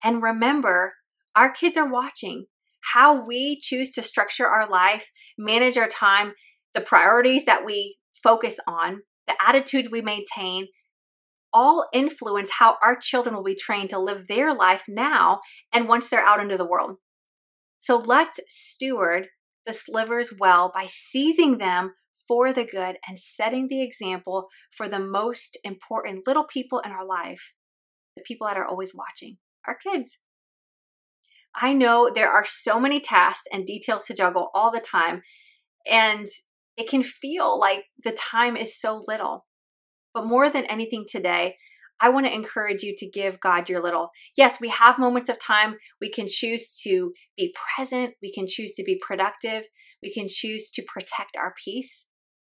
And 0.04 0.22
remember, 0.22 0.94
our 1.36 1.52
kids 1.52 1.78
are 1.78 1.92
watching 1.92 2.46
how 2.94 3.26
we 3.26 3.60
choose 3.60 3.92
to 3.92 4.02
structure 4.02 4.48
our 4.48 4.70
life, 4.70 5.12
manage 5.38 5.78
our 5.78 5.88
time, 5.88 6.34
the 6.74 6.82
priorities 6.82 7.46
that 7.46 7.66
we 7.66 7.98
focus 8.24 8.58
on, 8.68 9.02
the 9.28 9.36
attitudes 9.46 9.90
we 9.92 10.02
maintain, 10.02 10.68
all 11.54 11.88
influence 11.94 12.52
how 12.60 12.78
our 12.84 12.96
children 12.96 13.36
will 13.36 13.44
be 13.44 13.56
trained 13.56 13.90
to 13.90 14.00
live 14.00 14.28
their 14.28 14.54
life 14.54 14.84
now 14.88 15.40
and 15.74 15.88
once 15.88 16.10
they're 16.10 16.26
out 16.26 16.40
into 16.40 16.58
the 16.58 16.68
world. 16.68 16.98
So 17.80 17.98
let's 17.98 18.40
steward 18.48 19.28
the 19.66 19.74
slivers 19.74 20.34
well 20.38 20.72
by 20.74 20.88
seizing 20.88 21.58
them 21.58 21.94
for 22.28 22.52
the 22.52 22.66
good 22.66 22.98
and 23.08 23.20
setting 23.20 23.68
the 23.68 23.82
example 23.82 24.48
for 24.72 24.88
the 24.88 25.00
most 25.00 25.58
important 25.64 26.28
little 26.28 26.46
people 26.46 26.80
in 26.80 26.92
our 26.92 27.06
life, 27.06 27.54
the 28.16 28.24
people 28.24 28.48
that 28.48 28.58
are 28.58 28.66
always 28.66 28.94
watching, 28.94 29.38
our 29.66 29.76
kids. 29.76 30.18
I 31.56 31.74
know 31.74 32.12
there 32.14 32.30
are 32.30 32.46
so 32.46 32.80
many 32.80 33.00
tasks 33.00 33.48
and 33.52 33.66
details 33.66 34.06
to 34.06 34.14
juggle 34.14 34.50
all 34.54 34.72
the 34.72 34.80
time, 34.80 35.24
and 35.90 36.28
it 36.76 36.88
can 36.88 37.02
feel 37.02 37.60
like 37.60 37.86
the 38.04 38.12
time 38.12 38.56
is 38.56 38.80
so 38.80 39.02
little. 39.08 39.47
But 40.18 40.26
more 40.26 40.50
than 40.50 40.66
anything 40.66 41.06
today, 41.08 41.58
I 42.02 42.10
want 42.10 42.26
to 42.26 42.34
encourage 42.34 42.82
you 42.82 42.96
to 42.98 43.08
give 43.08 43.40
God 43.40 43.70
your 43.70 43.84
little. 43.84 44.10
Yes, 44.36 44.58
we 44.60 44.70
have 44.70 44.98
moments 44.98 45.30
of 45.30 45.38
time. 45.38 45.76
We 46.02 46.10
can 46.10 46.26
choose 46.28 46.76
to 46.82 47.14
be 47.38 47.54
present. 47.76 48.16
We 48.20 48.34
can 48.34 48.48
choose 48.48 48.74
to 48.78 48.84
be 48.84 49.00
productive. 49.00 49.66
We 50.02 50.12
can 50.12 50.26
choose 50.28 50.72
to 50.72 50.82
protect 50.82 51.38
our 51.38 51.54
peace. 51.64 52.08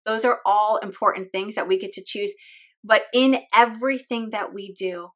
Those 0.06 0.24
are 0.24 0.42
all 0.46 0.78
important 0.78 1.32
things 1.32 1.56
that 1.56 1.68
we 1.68 1.80
get 1.80 1.92
to 1.94 2.04
choose. 2.06 2.36
But 2.84 3.06
in 3.16 3.40
everything 3.52 4.30
that 4.30 4.54
we 4.54 4.72
do, 4.72 5.10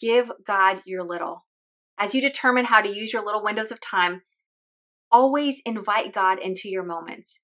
give 0.00 0.32
God 0.44 0.82
your 0.86 1.04
little. 1.04 1.46
As 1.98 2.16
you 2.16 2.20
determine 2.20 2.64
how 2.64 2.80
to 2.80 2.92
use 2.92 3.12
your 3.12 3.24
little 3.24 3.44
windows 3.44 3.70
of 3.70 3.80
time, 3.80 4.22
always 5.12 5.62
invite 5.64 6.12
God 6.12 6.40
into 6.40 6.68
your 6.68 6.82
moments. 6.82 7.38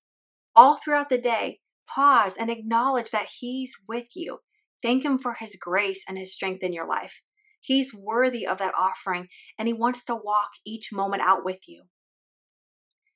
All 0.56 0.78
throughout 0.78 1.10
the 1.10 1.18
day, 1.18 1.60
pause 1.86 2.36
and 2.38 2.50
acknowledge 2.50 3.10
that 3.10 3.28
He's 3.40 3.72
with 3.88 4.08
you. 4.14 4.38
Thank 4.82 5.04
Him 5.04 5.18
for 5.18 5.34
His 5.34 5.56
grace 5.60 6.02
and 6.08 6.18
His 6.18 6.32
strength 6.32 6.62
in 6.62 6.72
your 6.72 6.88
life. 6.88 7.22
He's 7.60 7.94
worthy 7.94 8.46
of 8.46 8.58
that 8.58 8.74
offering, 8.78 9.28
and 9.58 9.68
He 9.68 9.74
wants 9.74 10.04
to 10.04 10.14
walk 10.14 10.50
each 10.66 10.90
moment 10.92 11.22
out 11.22 11.44
with 11.44 11.60
you. 11.68 11.84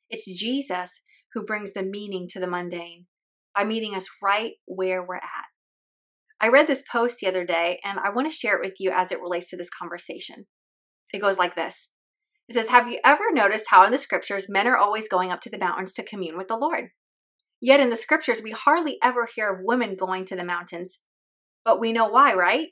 It's 0.08 0.30
Jesus 0.30 1.00
who 1.34 1.44
brings 1.44 1.72
the 1.72 1.82
meaning 1.82 2.28
to 2.30 2.40
the 2.40 2.46
mundane 2.46 3.06
by 3.54 3.64
meeting 3.64 3.94
us 3.94 4.06
right 4.22 4.52
where 4.66 5.04
we're 5.04 5.16
at. 5.16 5.46
I 6.40 6.48
read 6.48 6.66
this 6.66 6.82
post 6.90 7.18
the 7.18 7.26
other 7.26 7.44
day, 7.44 7.80
and 7.82 7.98
I 7.98 8.10
want 8.10 8.30
to 8.30 8.36
share 8.36 8.56
it 8.56 8.64
with 8.64 8.74
you 8.78 8.90
as 8.90 9.10
it 9.10 9.20
relates 9.20 9.50
to 9.50 9.56
this 9.56 9.70
conversation. 9.70 10.46
It 11.12 11.20
goes 11.20 11.38
like 11.38 11.56
this 11.56 11.88
It 12.48 12.54
says, 12.54 12.68
Have 12.68 12.88
you 12.88 13.00
ever 13.04 13.32
noticed 13.32 13.66
how 13.68 13.84
in 13.84 13.92
the 13.92 13.98
scriptures 13.98 14.46
men 14.48 14.66
are 14.66 14.76
always 14.76 15.08
going 15.08 15.32
up 15.32 15.40
to 15.42 15.50
the 15.50 15.58
mountains 15.58 15.94
to 15.94 16.02
commune 16.02 16.36
with 16.36 16.48
the 16.48 16.56
Lord? 16.56 16.90
Yet 17.60 17.80
in 17.80 17.90
the 17.90 17.96
scriptures, 17.96 18.42
we 18.42 18.50
hardly 18.50 18.98
ever 19.02 19.26
hear 19.26 19.52
of 19.52 19.60
women 19.62 19.96
going 19.96 20.26
to 20.26 20.36
the 20.36 20.44
mountains. 20.44 20.98
But 21.64 21.80
we 21.80 21.92
know 21.92 22.06
why, 22.06 22.34
right? 22.34 22.68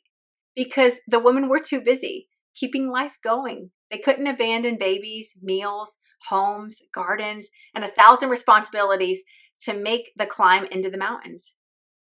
Because 0.54 0.94
the 1.08 1.18
women 1.18 1.48
were 1.48 1.60
too 1.60 1.80
busy 1.80 2.28
keeping 2.54 2.90
life 2.90 3.18
going. 3.22 3.70
They 3.90 3.98
couldn't 3.98 4.26
abandon 4.26 4.78
babies, 4.78 5.34
meals, 5.42 5.96
homes, 6.28 6.78
gardens, 6.94 7.48
and 7.74 7.84
a 7.84 7.90
thousand 7.90 8.30
responsibilities 8.30 9.22
to 9.62 9.74
make 9.74 10.12
the 10.16 10.26
climb 10.26 10.66
into 10.70 10.90
the 10.90 10.98
mountains. 10.98 11.54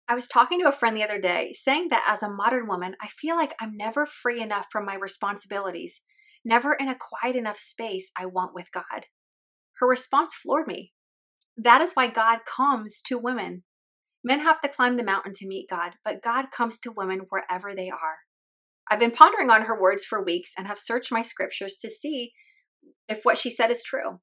I 0.08 0.16
was 0.16 0.28
talking 0.28 0.60
to 0.60 0.68
a 0.68 0.72
friend 0.72 0.98
the 0.98 1.04
other 1.04 1.20
day 1.20 1.54
saying 1.54 1.90
that 1.90 2.06
as 2.08 2.24
a 2.24 2.32
modern 2.32 2.68
woman, 2.68 2.96
I 3.02 3.08
feel 3.08 3.36
like 3.36 3.54
I'm 3.62 3.78
never 3.78 4.06
free 4.06 4.42
enough 4.42 4.66
from 4.72 4.86
my 4.86 4.96
responsibilities, 4.96 6.02
never 6.44 6.74
in 6.74 6.90
a 6.90 6.98
quiet 7.00 7.36
enough 7.36 7.60
space 7.60 8.12
I 8.18 8.26
want 8.26 8.56
with 8.56 8.72
God. 8.72 9.06
Her 9.80 9.88
response 9.88 10.34
floored 10.34 10.68
me. 10.68 10.94
That 11.62 11.82
is 11.82 11.92
why 11.94 12.08
God 12.08 12.40
comes 12.46 13.02
to 13.08 13.18
women. 13.18 13.64
Men 14.24 14.40
have 14.40 14.62
to 14.62 14.70
climb 14.70 14.96
the 14.96 15.04
mountain 15.04 15.34
to 15.36 15.48
meet 15.48 15.70
God, 15.70 15.94
but 16.06 16.24
God 16.24 16.52
comes 16.52 16.80
to 16.80 16.92
women 16.92 17.24
wherever 17.30 17.76
they 17.76 17.90
are. 17.90 18.20
I've 18.90 19.00
been 19.00 19.12
pondering 19.12 19.50
on 19.50 19.64
her 19.64 19.80
words 19.80 20.06
for 20.06 20.24
weeks 20.24 20.52
and 20.58 20.68
have 20.68 20.80
searched 20.80 21.12
my 21.12 21.22
scriptures 21.22 21.76
to 21.82 21.90
see 21.90 22.32
if 23.10 23.20
what 23.24 23.38
she 23.38 23.50
said 23.50 23.72
is 23.72 23.84
true. 23.84 24.22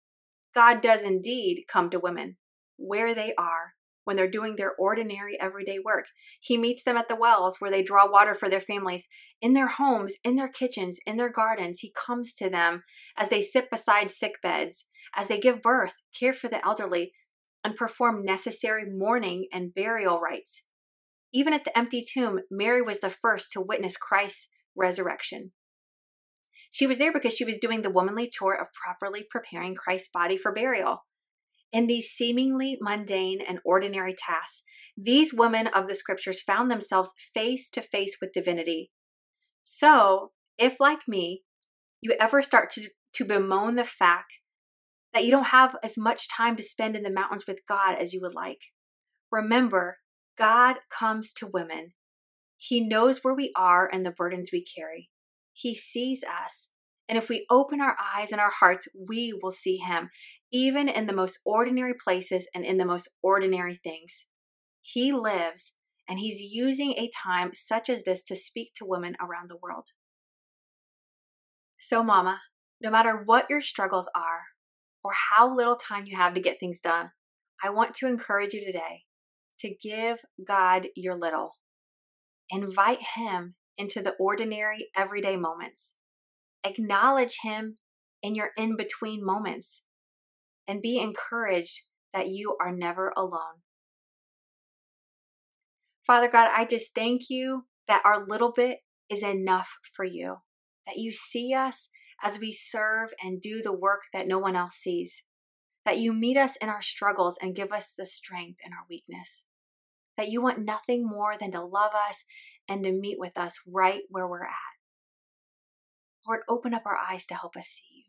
God 0.54 0.80
does 0.80 1.02
indeed 1.02 1.64
come 1.70 1.90
to 1.90 2.00
women 2.00 2.38
where 2.78 3.14
they 3.14 3.34
are 3.36 3.74
when 4.04 4.16
they're 4.16 4.30
doing 4.30 4.56
their 4.56 4.72
ordinary 4.78 5.38
everyday 5.38 5.78
work. 5.78 6.06
He 6.40 6.56
meets 6.56 6.84
them 6.84 6.96
at 6.96 7.08
the 7.08 7.16
wells 7.16 7.56
where 7.58 7.70
they 7.70 7.82
draw 7.82 8.10
water 8.10 8.34
for 8.34 8.48
their 8.48 8.60
families, 8.60 9.08
in 9.42 9.52
their 9.52 9.66
homes, 9.66 10.14
in 10.24 10.36
their 10.36 10.48
kitchens, 10.48 10.98
in 11.04 11.16
their 11.18 11.30
gardens. 11.30 11.80
He 11.80 11.92
comes 11.92 12.32
to 12.34 12.48
them 12.48 12.84
as 13.18 13.28
they 13.28 13.42
sit 13.42 13.68
beside 13.70 14.10
sick 14.10 14.36
beds, 14.42 14.86
as 15.14 15.26
they 15.26 15.38
give 15.38 15.60
birth, 15.60 15.94
care 16.18 16.32
for 16.32 16.48
the 16.48 16.64
elderly, 16.64 17.12
and 17.66 17.74
perform 17.74 18.24
necessary 18.24 18.84
mourning 18.88 19.48
and 19.52 19.74
burial 19.74 20.20
rites. 20.20 20.62
Even 21.34 21.52
at 21.52 21.64
the 21.64 21.76
empty 21.76 22.00
tomb, 22.00 22.38
Mary 22.48 22.80
was 22.80 23.00
the 23.00 23.10
first 23.10 23.50
to 23.50 23.60
witness 23.60 23.96
Christ's 23.96 24.46
resurrection. 24.76 25.50
She 26.70 26.86
was 26.86 26.98
there 26.98 27.12
because 27.12 27.34
she 27.34 27.44
was 27.44 27.58
doing 27.58 27.82
the 27.82 27.90
womanly 27.90 28.30
chore 28.30 28.54
of 28.54 28.68
properly 28.72 29.26
preparing 29.28 29.74
Christ's 29.74 30.10
body 30.14 30.36
for 30.36 30.52
burial. 30.52 31.06
In 31.72 31.88
these 31.88 32.08
seemingly 32.08 32.78
mundane 32.80 33.40
and 33.40 33.58
ordinary 33.64 34.14
tasks, 34.16 34.62
these 34.96 35.34
women 35.34 35.66
of 35.66 35.88
the 35.88 35.96
scriptures 35.96 36.40
found 36.40 36.70
themselves 36.70 37.14
face 37.34 37.68
to 37.70 37.82
face 37.82 38.18
with 38.20 38.32
divinity. 38.32 38.92
So, 39.64 40.30
if 40.56 40.78
like 40.78 41.08
me, 41.08 41.42
you 42.00 42.14
ever 42.20 42.42
start 42.42 42.70
to, 42.74 42.90
to 43.14 43.24
bemoan 43.24 43.74
the 43.74 43.82
fact 43.82 44.34
that 45.16 45.24
you 45.24 45.30
don't 45.30 45.44
have 45.44 45.74
as 45.82 45.96
much 45.96 46.28
time 46.28 46.56
to 46.56 46.62
spend 46.62 46.94
in 46.94 47.02
the 47.02 47.10
mountains 47.10 47.46
with 47.48 47.66
God 47.66 47.96
as 47.98 48.12
you 48.12 48.20
would 48.20 48.34
like, 48.34 48.58
remember, 49.32 49.96
God 50.38 50.76
comes 50.90 51.32
to 51.38 51.48
women. 51.50 51.92
He 52.58 52.86
knows 52.86 53.20
where 53.22 53.32
we 53.32 53.50
are 53.56 53.88
and 53.90 54.04
the 54.04 54.10
burdens 54.10 54.50
we 54.52 54.62
carry. 54.62 55.08
He 55.54 55.74
sees 55.74 56.22
us. 56.22 56.68
And 57.08 57.16
if 57.16 57.30
we 57.30 57.46
open 57.50 57.80
our 57.80 57.96
eyes 57.98 58.30
and 58.30 58.38
our 58.38 58.50
hearts, 58.50 58.88
we 58.94 59.32
will 59.42 59.52
see 59.52 59.78
Him, 59.78 60.10
even 60.52 60.86
in 60.86 61.06
the 61.06 61.14
most 61.14 61.38
ordinary 61.46 61.94
places 61.94 62.46
and 62.54 62.66
in 62.66 62.76
the 62.76 62.84
most 62.84 63.08
ordinary 63.22 63.74
things. 63.74 64.26
He 64.82 65.12
lives, 65.12 65.72
and 66.06 66.18
He's 66.18 66.42
using 66.42 66.92
a 66.92 67.10
time 67.16 67.52
such 67.54 67.88
as 67.88 68.02
this 68.02 68.22
to 68.24 68.36
speak 68.36 68.72
to 68.74 68.84
women 68.84 69.16
around 69.18 69.48
the 69.48 69.56
world. 69.56 69.86
So, 71.80 72.02
Mama, 72.02 72.40
no 72.82 72.90
matter 72.90 73.22
what 73.24 73.46
your 73.48 73.62
struggles 73.62 74.10
are 74.14 74.42
or 75.06 75.12
how 75.30 75.54
little 75.54 75.76
time 75.76 76.04
you 76.04 76.16
have 76.16 76.34
to 76.34 76.40
get 76.40 76.58
things 76.58 76.80
done, 76.80 77.12
I 77.62 77.70
want 77.70 77.94
to 77.96 78.08
encourage 78.08 78.54
you 78.54 78.64
today 78.64 79.04
to 79.60 79.72
give 79.80 80.18
God 80.44 80.88
your 80.96 81.16
little. 81.16 81.52
Invite 82.50 82.98
Him 83.14 83.54
into 83.78 84.02
the 84.02 84.14
ordinary, 84.18 84.88
everyday 84.96 85.36
moments. 85.36 85.94
Acknowledge 86.64 87.38
Him 87.44 87.76
in 88.20 88.34
your 88.34 88.50
in 88.58 88.76
between 88.76 89.24
moments 89.24 89.82
and 90.66 90.82
be 90.82 90.98
encouraged 90.98 91.82
that 92.12 92.26
you 92.26 92.56
are 92.60 92.74
never 92.74 93.12
alone. 93.16 93.62
Father 96.04 96.28
God, 96.28 96.50
I 96.52 96.64
just 96.64 96.96
thank 96.96 97.30
you 97.30 97.66
that 97.86 98.02
our 98.04 98.26
little 98.26 98.50
bit 98.50 98.78
is 99.08 99.22
enough 99.22 99.76
for 99.94 100.04
you, 100.04 100.38
that 100.84 100.96
you 100.96 101.12
see 101.12 101.54
us 101.54 101.90
as 102.22 102.38
we 102.38 102.52
serve 102.52 103.10
and 103.22 103.42
do 103.42 103.62
the 103.62 103.72
work 103.72 104.02
that 104.12 104.26
no 104.26 104.38
one 104.38 104.56
else 104.56 104.76
sees, 104.76 105.22
that 105.84 105.98
you 105.98 106.12
meet 106.12 106.36
us 106.36 106.56
in 106.56 106.68
our 106.68 106.82
struggles 106.82 107.38
and 107.40 107.54
give 107.54 107.72
us 107.72 107.92
the 107.96 108.06
strength 108.06 108.58
in 108.64 108.72
our 108.72 108.86
weakness, 108.88 109.44
that 110.16 110.28
you 110.28 110.42
want 110.42 110.64
nothing 110.64 111.06
more 111.06 111.36
than 111.38 111.52
to 111.52 111.62
love 111.62 111.92
us 112.08 112.24
and 112.68 112.82
to 112.84 112.92
meet 112.92 113.18
with 113.18 113.36
us 113.36 113.58
right 113.66 114.02
where 114.08 114.26
we're 114.26 114.44
at. 114.44 114.76
Lord, 116.26 116.40
open 116.48 116.74
up 116.74 116.82
our 116.86 116.96
eyes 116.96 117.24
to 117.26 117.34
help 117.34 117.56
us 117.56 117.66
see 117.66 117.84
you. 117.94 118.02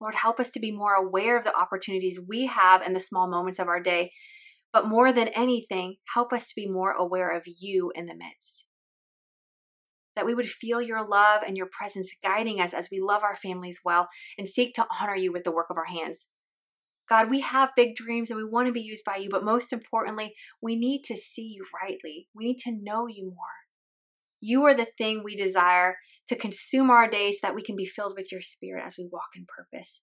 Lord, 0.00 0.14
help 0.14 0.40
us 0.40 0.48
to 0.50 0.60
be 0.60 0.72
more 0.72 0.94
aware 0.94 1.36
of 1.36 1.44
the 1.44 1.54
opportunities 1.54 2.18
we 2.26 2.46
have 2.46 2.80
in 2.80 2.94
the 2.94 3.00
small 3.00 3.28
moments 3.28 3.58
of 3.58 3.68
our 3.68 3.82
day. 3.82 4.12
But 4.72 4.88
more 4.88 5.12
than 5.12 5.28
anything, 5.28 5.96
help 6.14 6.32
us 6.32 6.48
to 6.48 6.54
be 6.56 6.66
more 6.66 6.92
aware 6.92 7.36
of 7.36 7.44
you 7.46 7.92
in 7.94 8.06
the 8.06 8.14
midst. 8.14 8.64
That 10.16 10.26
we 10.26 10.34
would 10.34 10.48
feel 10.48 10.82
your 10.82 11.06
love 11.06 11.42
and 11.46 11.56
your 11.56 11.68
presence 11.70 12.12
guiding 12.22 12.60
us 12.60 12.74
as 12.74 12.88
we 12.90 13.00
love 13.00 13.22
our 13.22 13.36
families 13.36 13.80
well 13.84 14.08
and 14.36 14.48
seek 14.48 14.74
to 14.74 14.86
honor 15.00 15.14
you 15.14 15.32
with 15.32 15.44
the 15.44 15.52
work 15.52 15.68
of 15.70 15.76
our 15.76 15.86
hands. 15.86 16.26
God, 17.08 17.28
we 17.28 17.40
have 17.40 17.70
big 17.74 17.96
dreams 17.96 18.30
and 18.30 18.36
we 18.36 18.44
want 18.44 18.66
to 18.66 18.72
be 18.72 18.80
used 18.80 19.04
by 19.04 19.16
you, 19.16 19.28
but 19.28 19.44
most 19.44 19.72
importantly, 19.72 20.34
we 20.62 20.76
need 20.76 21.02
to 21.06 21.16
see 21.16 21.42
you 21.42 21.64
rightly. 21.82 22.28
We 22.34 22.44
need 22.44 22.58
to 22.60 22.78
know 22.80 23.08
you 23.08 23.24
more. 23.24 23.66
You 24.40 24.64
are 24.64 24.74
the 24.74 24.86
thing 24.96 25.22
we 25.22 25.34
desire 25.34 25.96
to 26.28 26.36
consume 26.36 26.88
our 26.88 27.08
days 27.08 27.40
so 27.40 27.48
that 27.48 27.54
we 27.56 27.62
can 27.62 27.74
be 27.74 27.84
filled 27.84 28.14
with 28.16 28.30
your 28.30 28.40
spirit 28.40 28.84
as 28.86 28.96
we 28.96 29.08
walk 29.10 29.30
in 29.34 29.44
purpose, 29.48 30.02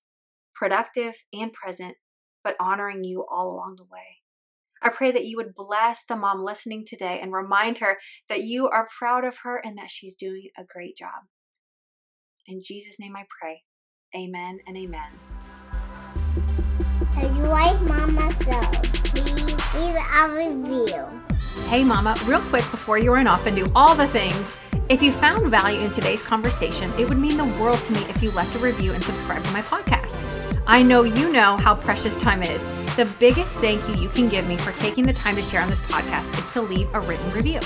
productive 0.54 1.16
and 1.34 1.54
present, 1.54 1.96
but 2.44 2.58
honoring 2.60 3.06
you 3.06 3.26
all 3.32 3.48
along 3.48 3.76
the 3.78 3.86
way. 3.86 4.18
I 4.82 4.90
pray 4.90 5.12
that 5.12 5.26
you 5.26 5.38
would 5.38 5.56
bless 5.56 6.04
the 6.04 6.16
mom 6.16 6.44
listening 6.44 6.86
today 6.86 7.20
and 7.22 7.34
remind 7.34 7.80
her 7.80 7.98
that 8.30 8.44
you 8.44 8.68
are 8.70 8.88
proud 8.98 9.24
of 9.24 9.40
her 9.44 9.58
and 9.58 9.78
that 9.78 9.90
she's 9.90 10.16
doing 10.16 10.50
a 10.58 10.64
great 10.64 10.96
job. 10.98 11.24
In 12.46 12.62
Jesus' 12.64 13.00
name 13.00 13.16
I 13.16 13.26
pray. 13.40 13.64
Amen 14.16 14.60
and 14.66 14.78
amen. 14.78 15.12
If 17.18 17.36
you 17.36 17.44
like 17.44 17.80
Mama 17.82 18.34
So, 18.36 18.62
please 19.12 19.56
leave 19.76 19.96
a 19.96 20.36
review. 20.36 21.06
Hey, 21.68 21.84
Mama, 21.84 22.16
real 22.26 22.42
quick 22.42 22.64
before 22.72 22.98
you 22.98 23.14
run 23.14 23.28
off 23.28 23.46
and 23.48 23.56
do 23.56 23.68
all 23.76 23.96
the 23.96 24.08
things, 24.08 24.54
if 24.90 25.02
you 25.02 25.12
found 25.12 25.52
value 25.52 25.82
in 25.82 25.92
today's 25.92 26.22
conversation, 26.22 26.90
it 26.98 27.10
would 27.10 27.18
mean 27.18 27.36
the 27.36 27.60
world 27.60 27.80
to 27.80 27.94
me 27.94 28.00
if 28.04 28.24
you 28.24 28.32
left 28.32 28.56
a 28.56 28.60
review 28.60 28.94
and 28.94 29.04
subscribed 29.04 29.46
to 29.46 29.52
my 29.52 29.62
podcast. 29.62 30.16
I 30.66 30.82
know 30.82 31.04
you 31.04 31.32
know 31.32 31.58
how 31.58 31.76
precious 31.76 32.16
time 32.16 32.44
is. 32.44 32.62
The 32.98 33.06
biggest 33.20 33.60
thank 33.60 33.88
you 33.88 33.94
you 33.94 34.10
can 34.10 34.28
give 34.28 34.48
me 34.48 34.58
for 34.58 34.72
taking 34.72 35.06
the 35.06 35.14
time 35.14 35.36
to 35.36 35.42
share 35.44 35.62
on 35.62 35.70
this 35.70 35.82
podcast 35.82 36.36
is 36.40 36.52
to 36.54 36.64
leave 36.64 36.90
a 36.96 37.00
written 37.00 37.30
review. 37.30 37.60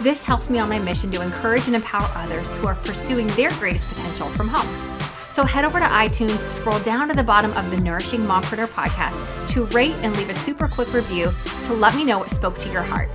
This 0.00 0.22
helps 0.22 0.48
me 0.48 0.60
on 0.60 0.68
my 0.68 0.78
mission 0.78 1.10
to 1.10 1.20
encourage 1.20 1.66
and 1.66 1.74
empower 1.74 2.08
others 2.14 2.56
who 2.58 2.68
are 2.68 2.76
pursuing 2.76 3.26
their 3.28 3.50
greatest 3.54 3.88
potential 3.88 4.28
from 4.28 4.46
home. 4.46 5.00
So 5.30 5.44
head 5.44 5.64
over 5.64 5.80
to 5.80 5.84
iTunes, 5.84 6.48
scroll 6.48 6.78
down 6.78 7.08
to 7.08 7.16
the 7.16 7.24
bottom 7.24 7.52
of 7.54 7.68
the 7.70 7.76
Nourishing 7.78 8.20
Mompreneur 8.20 8.68
podcast 8.68 9.48
to 9.48 9.64
rate 9.76 9.96
and 10.02 10.16
leave 10.16 10.30
a 10.30 10.34
super 10.34 10.68
quick 10.68 10.92
review 10.92 11.34
to 11.64 11.74
let 11.74 11.96
me 11.96 12.04
know 12.04 12.20
what 12.20 12.30
spoke 12.30 12.56
to 12.60 12.70
your 12.70 12.82
heart. 12.82 13.10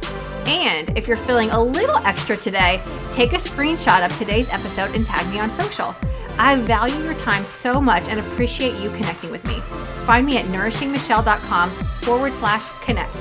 And 0.46 0.98
if 0.98 1.08
you're 1.08 1.16
feeling 1.16 1.50
a 1.52 1.64
little 1.64 1.96
extra 2.00 2.36
today, 2.36 2.82
take 3.14 3.32
a 3.32 3.38
screenshot 3.38 4.06
of 4.06 4.14
today's 4.18 4.50
episode 4.50 4.94
and 4.96 5.06
tag 5.06 5.26
me 5.32 5.40
on 5.40 5.50
social. 5.50 5.96
I 6.38 6.56
value 6.58 6.98
your 7.04 7.14
time 7.16 7.46
so 7.46 7.80
much 7.82 8.10
and 8.10 8.20
appreciate 8.20 8.82
you 8.82 8.90
connecting 8.92 9.32
with 9.32 9.44
me. 9.46 9.60
Find 10.06 10.26
me 10.26 10.38
at 10.38 10.46
nourishingmichelle.com 10.46 11.72
forward 12.02 12.34
slash 12.34 12.68
connect. 12.82 13.16